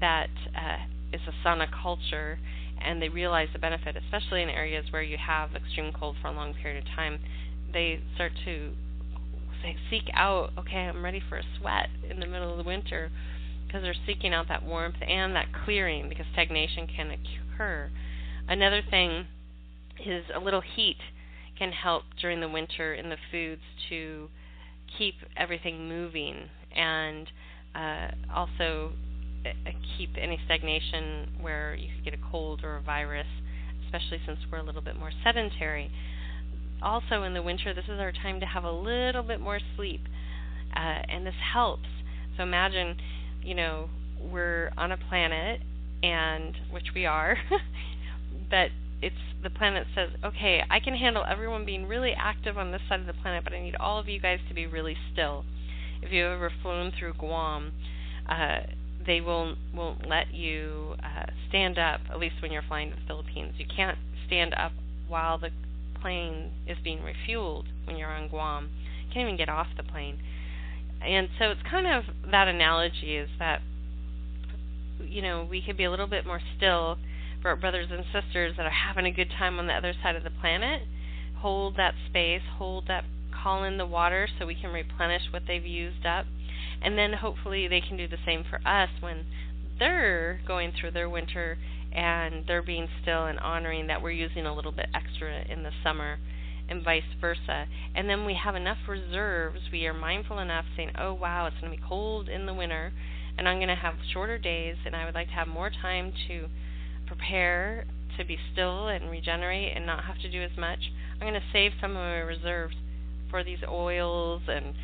that 0.00 0.30
uh, 0.54 0.78
is 1.12 1.20
a 1.28 1.46
sauna 1.46 1.66
culture 1.82 2.38
and 2.82 3.00
they 3.00 3.08
realize 3.08 3.48
the 3.52 3.58
benefit, 3.58 3.94
especially 3.96 4.42
in 4.42 4.48
areas 4.48 4.86
where 4.90 5.02
you 5.02 5.16
have 5.16 5.54
extreme 5.54 5.92
cold 5.92 6.16
for 6.20 6.28
a 6.28 6.32
long 6.32 6.54
period 6.54 6.82
of 6.82 6.94
time. 6.94 7.20
They 7.72 8.00
start 8.14 8.32
to 8.46 8.72
seek 9.90 10.10
out, 10.14 10.50
okay, 10.58 10.76
I'm 10.76 11.04
ready 11.04 11.22
for 11.28 11.38
a 11.38 11.42
sweat 11.58 11.88
in 12.08 12.20
the 12.20 12.26
middle 12.26 12.50
of 12.50 12.58
the 12.58 12.64
winter 12.64 13.10
because 13.66 13.82
they're 13.82 13.94
seeking 14.06 14.34
out 14.34 14.48
that 14.48 14.64
warmth 14.64 14.96
and 15.06 15.34
that 15.36 15.46
clearing 15.64 16.08
because 16.08 16.26
stagnation 16.32 16.86
can 16.86 17.10
occur. 17.10 17.90
Another 18.48 18.82
thing 18.88 19.26
is 20.04 20.24
a 20.34 20.40
little 20.40 20.62
heat 20.62 20.96
can 21.58 21.72
help 21.72 22.04
during 22.20 22.40
the 22.40 22.48
winter 22.48 22.94
in 22.94 23.10
the 23.10 23.16
foods 23.30 23.60
to 23.88 24.28
keep 24.98 25.14
everything 25.36 25.88
moving 25.88 26.48
and 26.74 27.28
uh, 27.74 28.08
also 28.34 28.92
uh, 29.46 29.70
keep 29.96 30.10
any 30.20 30.40
stagnation 30.46 31.28
where 31.40 31.74
you 31.74 31.88
could 31.94 32.04
get 32.04 32.14
a 32.14 32.30
cold 32.30 32.62
or 32.64 32.76
a 32.76 32.82
virus, 32.82 33.26
especially 33.84 34.20
since 34.26 34.38
we're 34.50 34.58
a 34.58 34.62
little 34.62 34.82
bit 34.82 34.96
more 34.96 35.12
sedentary 35.22 35.90
also 36.82 37.22
in 37.22 37.34
the 37.34 37.42
winter, 37.42 37.74
this 37.74 37.84
is 37.84 37.98
our 37.98 38.12
time 38.12 38.40
to 38.40 38.46
have 38.46 38.64
a 38.64 38.72
little 38.72 39.22
bit 39.22 39.40
more 39.40 39.60
sleep, 39.76 40.02
uh, 40.74 41.02
and 41.08 41.26
this 41.26 41.34
helps. 41.52 41.88
So 42.36 42.42
imagine, 42.42 42.96
you 43.42 43.54
know, 43.54 43.88
we're 44.20 44.72
on 44.76 44.92
a 44.92 44.96
planet, 44.96 45.60
and 46.02 46.54
which 46.70 46.88
we 46.94 47.06
are, 47.06 47.36
but 48.50 48.70
it's 49.02 49.16
the 49.42 49.50
planet 49.50 49.86
says, 49.94 50.10
okay, 50.24 50.60
I 50.70 50.80
can 50.80 50.94
handle 50.94 51.24
everyone 51.26 51.64
being 51.64 51.86
really 51.86 52.12
active 52.12 52.58
on 52.58 52.72
this 52.72 52.82
side 52.88 53.00
of 53.00 53.06
the 53.06 53.14
planet, 53.14 53.44
but 53.44 53.52
I 53.52 53.62
need 53.62 53.76
all 53.76 53.98
of 53.98 54.08
you 54.08 54.20
guys 54.20 54.38
to 54.48 54.54
be 54.54 54.66
really 54.66 54.96
still. 55.12 55.44
If 56.02 56.12
you've 56.12 56.30
ever 56.30 56.52
flown 56.62 56.92
through 56.98 57.14
Guam, 57.14 57.72
uh, 58.28 58.60
they 59.06 59.20
will 59.20 59.56
won't 59.74 60.06
let 60.06 60.34
you 60.34 60.94
uh, 61.02 61.26
stand 61.48 61.78
up. 61.78 62.00
At 62.10 62.18
least 62.18 62.36
when 62.42 62.52
you're 62.52 62.62
flying 62.66 62.90
to 62.90 62.96
the 62.96 63.02
Philippines, 63.06 63.54
you 63.56 63.64
can't 63.74 63.98
stand 64.26 64.54
up 64.54 64.72
while 65.08 65.38
the 65.38 65.50
plane 66.00 66.52
is 66.66 66.78
being 66.82 67.00
refueled 67.00 67.64
when 67.84 67.96
you're 67.96 68.10
on 68.10 68.28
Guam. 68.28 68.70
You 69.06 69.14
can't 69.14 69.26
even 69.26 69.36
get 69.36 69.48
off 69.48 69.68
the 69.76 69.82
plane. 69.82 70.18
And 71.00 71.28
so 71.38 71.46
it's 71.46 71.60
kind 71.68 71.86
of 71.86 72.04
that 72.30 72.48
analogy 72.48 73.16
is 73.16 73.28
that 73.38 73.62
you 75.08 75.22
know, 75.22 75.46
we 75.48 75.62
could 75.62 75.76
be 75.76 75.84
a 75.84 75.90
little 75.90 76.06
bit 76.06 76.26
more 76.26 76.40
still 76.56 76.98
for 77.42 77.48
our 77.48 77.56
brothers 77.56 77.88
and 77.90 78.04
sisters 78.12 78.54
that 78.56 78.66
are 78.66 78.70
having 78.70 79.06
a 79.06 79.10
good 79.10 79.30
time 79.38 79.58
on 79.58 79.66
the 79.66 79.72
other 79.72 79.94
side 80.02 80.16
of 80.16 80.24
the 80.24 80.30
planet. 80.30 80.82
Hold 81.38 81.76
that 81.76 81.94
space, 82.08 82.42
hold 82.58 82.86
that 82.88 83.04
call 83.42 83.64
in 83.64 83.78
the 83.78 83.86
water 83.86 84.28
so 84.38 84.46
we 84.46 84.54
can 84.54 84.72
replenish 84.72 85.22
what 85.32 85.42
they've 85.46 85.64
used 85.64 86.04
up. 86.04 86.26
And 86.82 86.98
then 86.98 87.14
hopefully 87.14 87.68
they 87.68 87.80
can 87.80 87.96
do 87.96 88.06
the 88.06 88.18
same 88.26 88.44
for 88.48 88.60
us 88.66 88.90
when 89.00 89.24
they're 89.78 90.40
going 90.46 90.72
through 90.78 90.90
their 90.90 91.08
winter 91.08 91.56
and 91.92 92.44
they're 92.46 92.62
being 92.62 92.88
still 93.02 93.26
and 93.26 93.38
honoring 93.40 93.86
that 93.88 94.02
we're 94.02 94.10
using 94.10 94.46
a 94.46 94.54
little 94.54 94.72
bit 94.72 94.86
extra 94.94 95.44
in 95.48 95.62
the 95.62 95.70
summer 95.82 96.18
and 96.68 96.84
vice 96.84 97.02
versa. 97.20 97.66
And 97.94 98.08
then 98.08 98.24
we 98.24 98.34
have 98.34 98.54
enough 98.54 98.78
reserves. 98.88 99.58
We 99.72 99.86
are 99.86 99.94
mindful 99.94 100.38
enough 100.38 100.64
saying, 100.76 100.92
oh, 100.98 101.14
wow, 101.14 101.46
it's 101.46 101.58
going 101.60 101.72
to 101.72 101.76
be 101.76 101.84
cold 101.86 102.28
in 102.28 102.46
the 102.46 102.54
winter 102.54 102.92
and 103.36 103.48
I'm 103.48 103.58
going 103.58 103.68
to 103.68 103.74
have 103.74 103.94
shorter 104.12 104.38
days 104.38 104.76
and 104.86 104.94
I 104.94 105.04
would 105.04 105.14
like 105.14 105.28
to 105.28 105.34
have 105.34 105.48
more 105.48 105.70
time 105.70 106.12
to 106.28 106.46
prepare 107.06 107.86
to 108.18 108.24
be 108.24 108.36
still 108.52 108.88
and 108.88 109.10
regenerate 109.10 109.72
and 109.74 109.86
not 109.86 110.04
have 110.04 110.18
to 110.20 110.30
do 110.30 110.42
as 110.42 110.50
much. 110.58 110.78
I'm 111.14 111.20
going 111.20 111.34
to 111.34 111.46
save 111.52 111.72
some 111.80 111.92
of 111.92 111.96
my 111.96 112.18
reserves 112.18 112.74
for 113.30 113.42
these 113.42 113.58
oils 113.68 114.42
and 114.48 114.74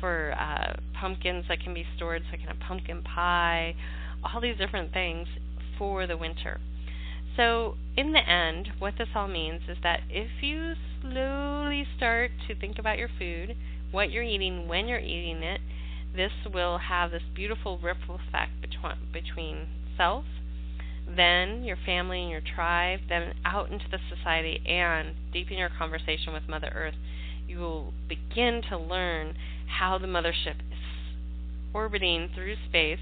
for 0.00 0.34
uh, 0.38 0.74
pumpkins 1.00 1.44
that 1.48 1.60
can 1.62 1.74
be 1.74 1.86
stored, 1.96 2.22
so 2.22 2.34
I 2.34 2.36
can 2.36 2.48
have 2.48 2.58
pumpkin 2.66 3.02
pie, 3.02 3.74
all 4.24 4.40
these 4.40 4.56
different 4.58 4.92
things 4.92 5.28
for 5.82 6.06
the 6.06 6.16
winter. 6.16 6.60
So, 7.36 7.74
in 7.96 8.12
the 8.12 8.20
end, 8.20 8.68
what 8.78 8.94
this 8.98 9.08
all 9.16 9.26
means 9.26 9.62
is 9.68 9.78
that 9.82 10.02
if 10.08 10.30
you 10.40 10.74
slowly 11.00 11.84
start 11.96 12.30
to 12.46 12.54
think 12.54 12.78
about 12.78 12.98
your 12.98 13.08
food, 13.18 13.56
what 13.90 14.12
you're 14.12 14.22
eating, 14.22 14.68
when 14.68 14.86
you're 14.86 15.00
eating 15.00 15.42
it, 15.42 15.60
this 16.14 16.30
will 16.54 16.78
have 16.78 17.10
this 17.10 17.24
beautiful 17.34 17.80
ripple 17.82 18.20
effect 18.28 18.52
between, 18.60 18.92
between 19.12 19.66
self, 19.96 20.24
then 21.16 21.64
your 21.64 21.78
family 21.84 22.20
and 22.22 22.30
your 22.30 22.42
tribe, 22.54 23.00
then 23.08 23.34
out 23.44 23.72
into 23.72 23.86
the 23.90 23.98
society, 24.08 24.62
and 24.64 25.16
deep 25.32 25.50
in 25.50 25.58
your 25.58 25.70
conversation 25.76 26.32
with 26.32 26.48
Mother 26.48 26.70
Earth, 26.72 26.94
you 27.48 27.58
will 27.58 27.92
begin 28.08 28.62
to 28.68 28.78
learn 28.78 29.34
how 29.80 29.98
the 29.98 30.06
mothership 30.06 30.60
is 30.70 30.78
orbiting 31.74 32.28
through 32.32 32.54
space 32.68 33.00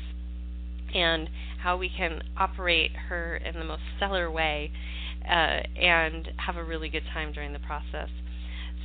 and 0.95 1.29
how 1.63 1.77
we 1.77 1.91
can 1.95 2.23
operate 2.37 2.93
her 3.09 3.37
in 3.37 3.59
the 3.59 3.65
most 3.65 3.83
stellar 3.97 4.31
way 4.31 4.73
uh, 5.29 5.61
and 5.79 6.29
have 6.37 6.57
a 6.57 6.65
really 6.65 6.89
good 6.89 7.05
time 7.13 7.33
during 7.33 7.53
the 7.53 7.59
process. 7.59 8.09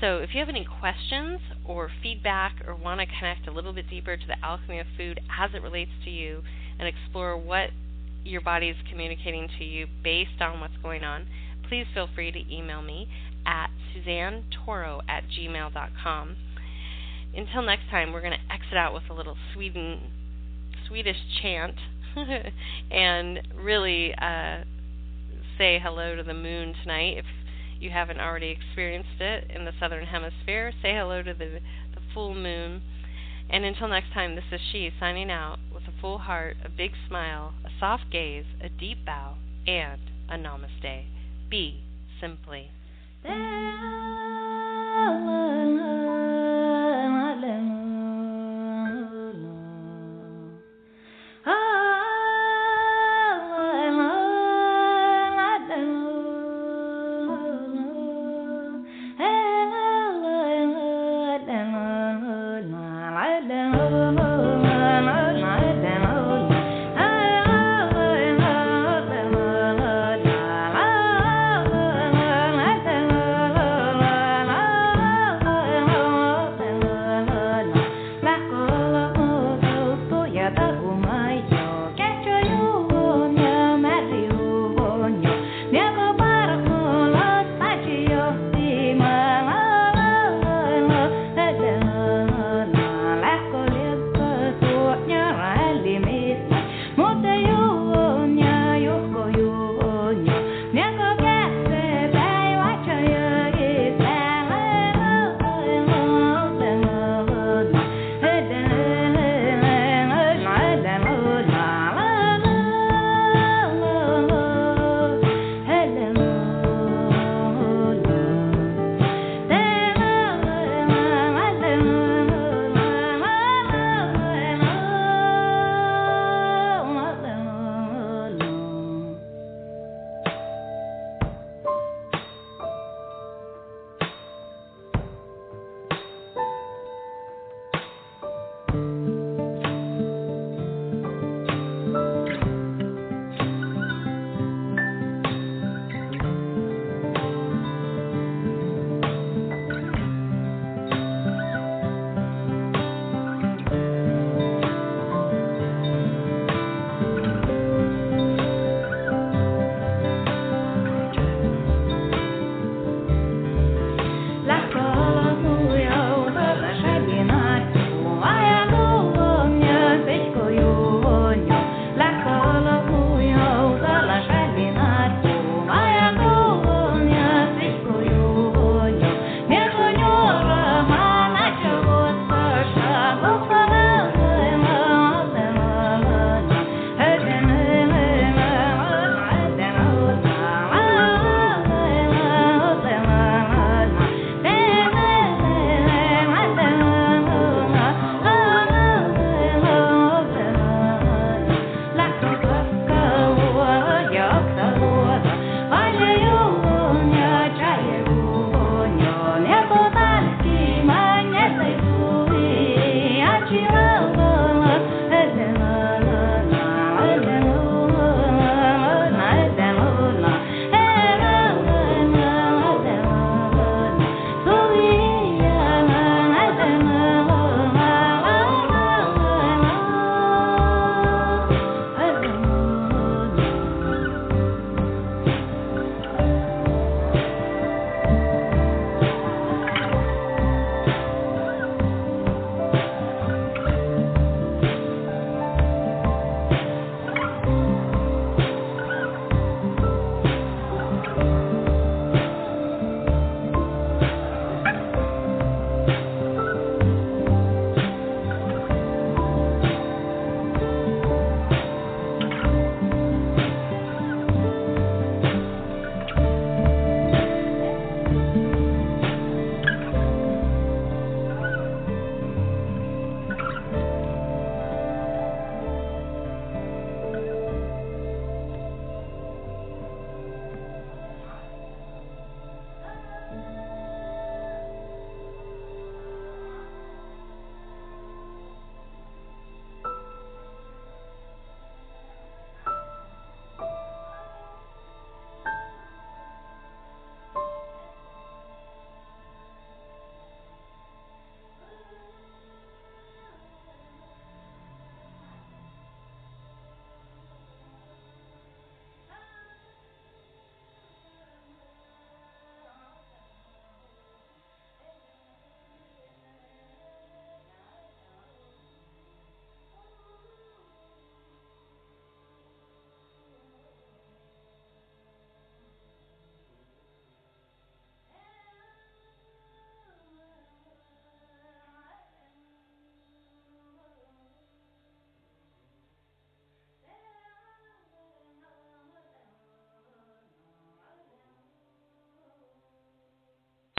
So, 0.02 0.18
if 0.18 0.32
you 0.34 0.40
have 0.42 0.50
any 0.50 0.68
questions 0.82 1.40
or 1.66 1.90
feedback 2.04 2.56
or 2.68 2.76
want 2.76 3.00
to 3.00 3.06
connect 3.06 3.48
a 3.48 3.52
little 3.52 3.72
bit 3.72 3.90
deeper 3.90 4.18
to 4.18 4.28
the 4.28 4.36
alchemy 4.44 4.80
of 4.80 4.88
food 4.98 5.22
as 5.40 5.52
it 5.54 5.62
relates 5.62 5.92
to 6.04 6.10
you 6.10 6.42
and 6.78 6.88
explore 6.88 7.38
what 7.38 7.70
your 8.26 8.42
body 8.42 8.70
is 8.70 8.76
communicating 8.90 9.48
to 9.58 9.64
you 9.64 9.88
based 10.04 10.42
on 10.42 10.60
what's 10.60 10.76
going 10.84 11.04
on, 11.04 11.28
please 11.70 11.86
feel 11.94 12.10
free 12.14 12.32
to 12.32 12.54
email 12.54 12.82
me 12.82 13.08
at 13.46 13.70
suzannetoro 13.96 15.02
at 15.08 15.24
gmail.com. 15.30 16.36
Until 17.36 17.62
next 17.62 17.90
time, 17.90 18.12
we're 18.12 18.22
going 18.22 18.34
to 18.34 18.54
exit 18.54 18.78
out 18.78 18.94
with 18.94 19.04
a 19.10 19.14
little 19.14 19.38
Sweden, 19.54 20.00
Swedish 20.88 21.18
chant 21.42 21.76
and 22.92 23.48
really 23.56 24.14
uh, 24.16 24.64
say 25.58 25.80
hello 25.82 26.16
to 26.16 26.24
the 26.24 26.34
moon 26.34 26.74
tonight. 26.82 27.18
If 27.18 27.26
you 27.80 27.90
haven't 27.90 28.20
already 28.20 28.50
experienced 28.50 29.20
it 29.20 29.52
in 29.54 29.66
the 29.66 29.72
southern 29.80 30.06
hemisphere, 30.06 30.72
say 30.82 30.94
hello 30.96 31.22
to 31.22 31.34
the, 31.34 31.60
the 31.94 32.02
full 32.14 32.34
moon. 32.34 32.82
And 33.50 33.64
until 33.64 33.88
next 33.88 34.12
time, 34.14 34.36
this 34.36 34.46
is 34.52 34.60
she 34.72 34.90
signing 35.00 35.30
out 35.30 35.58
with 35.74 35.84
a 35.84 36.02
full 36.02 36.18
heart, 36.18 36.58
a 36.66 36.70
big 36.70 36.92
smile, 37.08 37.54
a 37.64 37.70
soft 37.80 38.06
gaze, 38.12 38.46
a 38.64 38.70
deep 38.70 39.06
bow, 39.06 39.36
and 39.68 40.02
a 40.30 40.38
namaste. 40.38 41.06
Be 41.50 41.84
simply. 42.20 42.72
There 43.24 43.34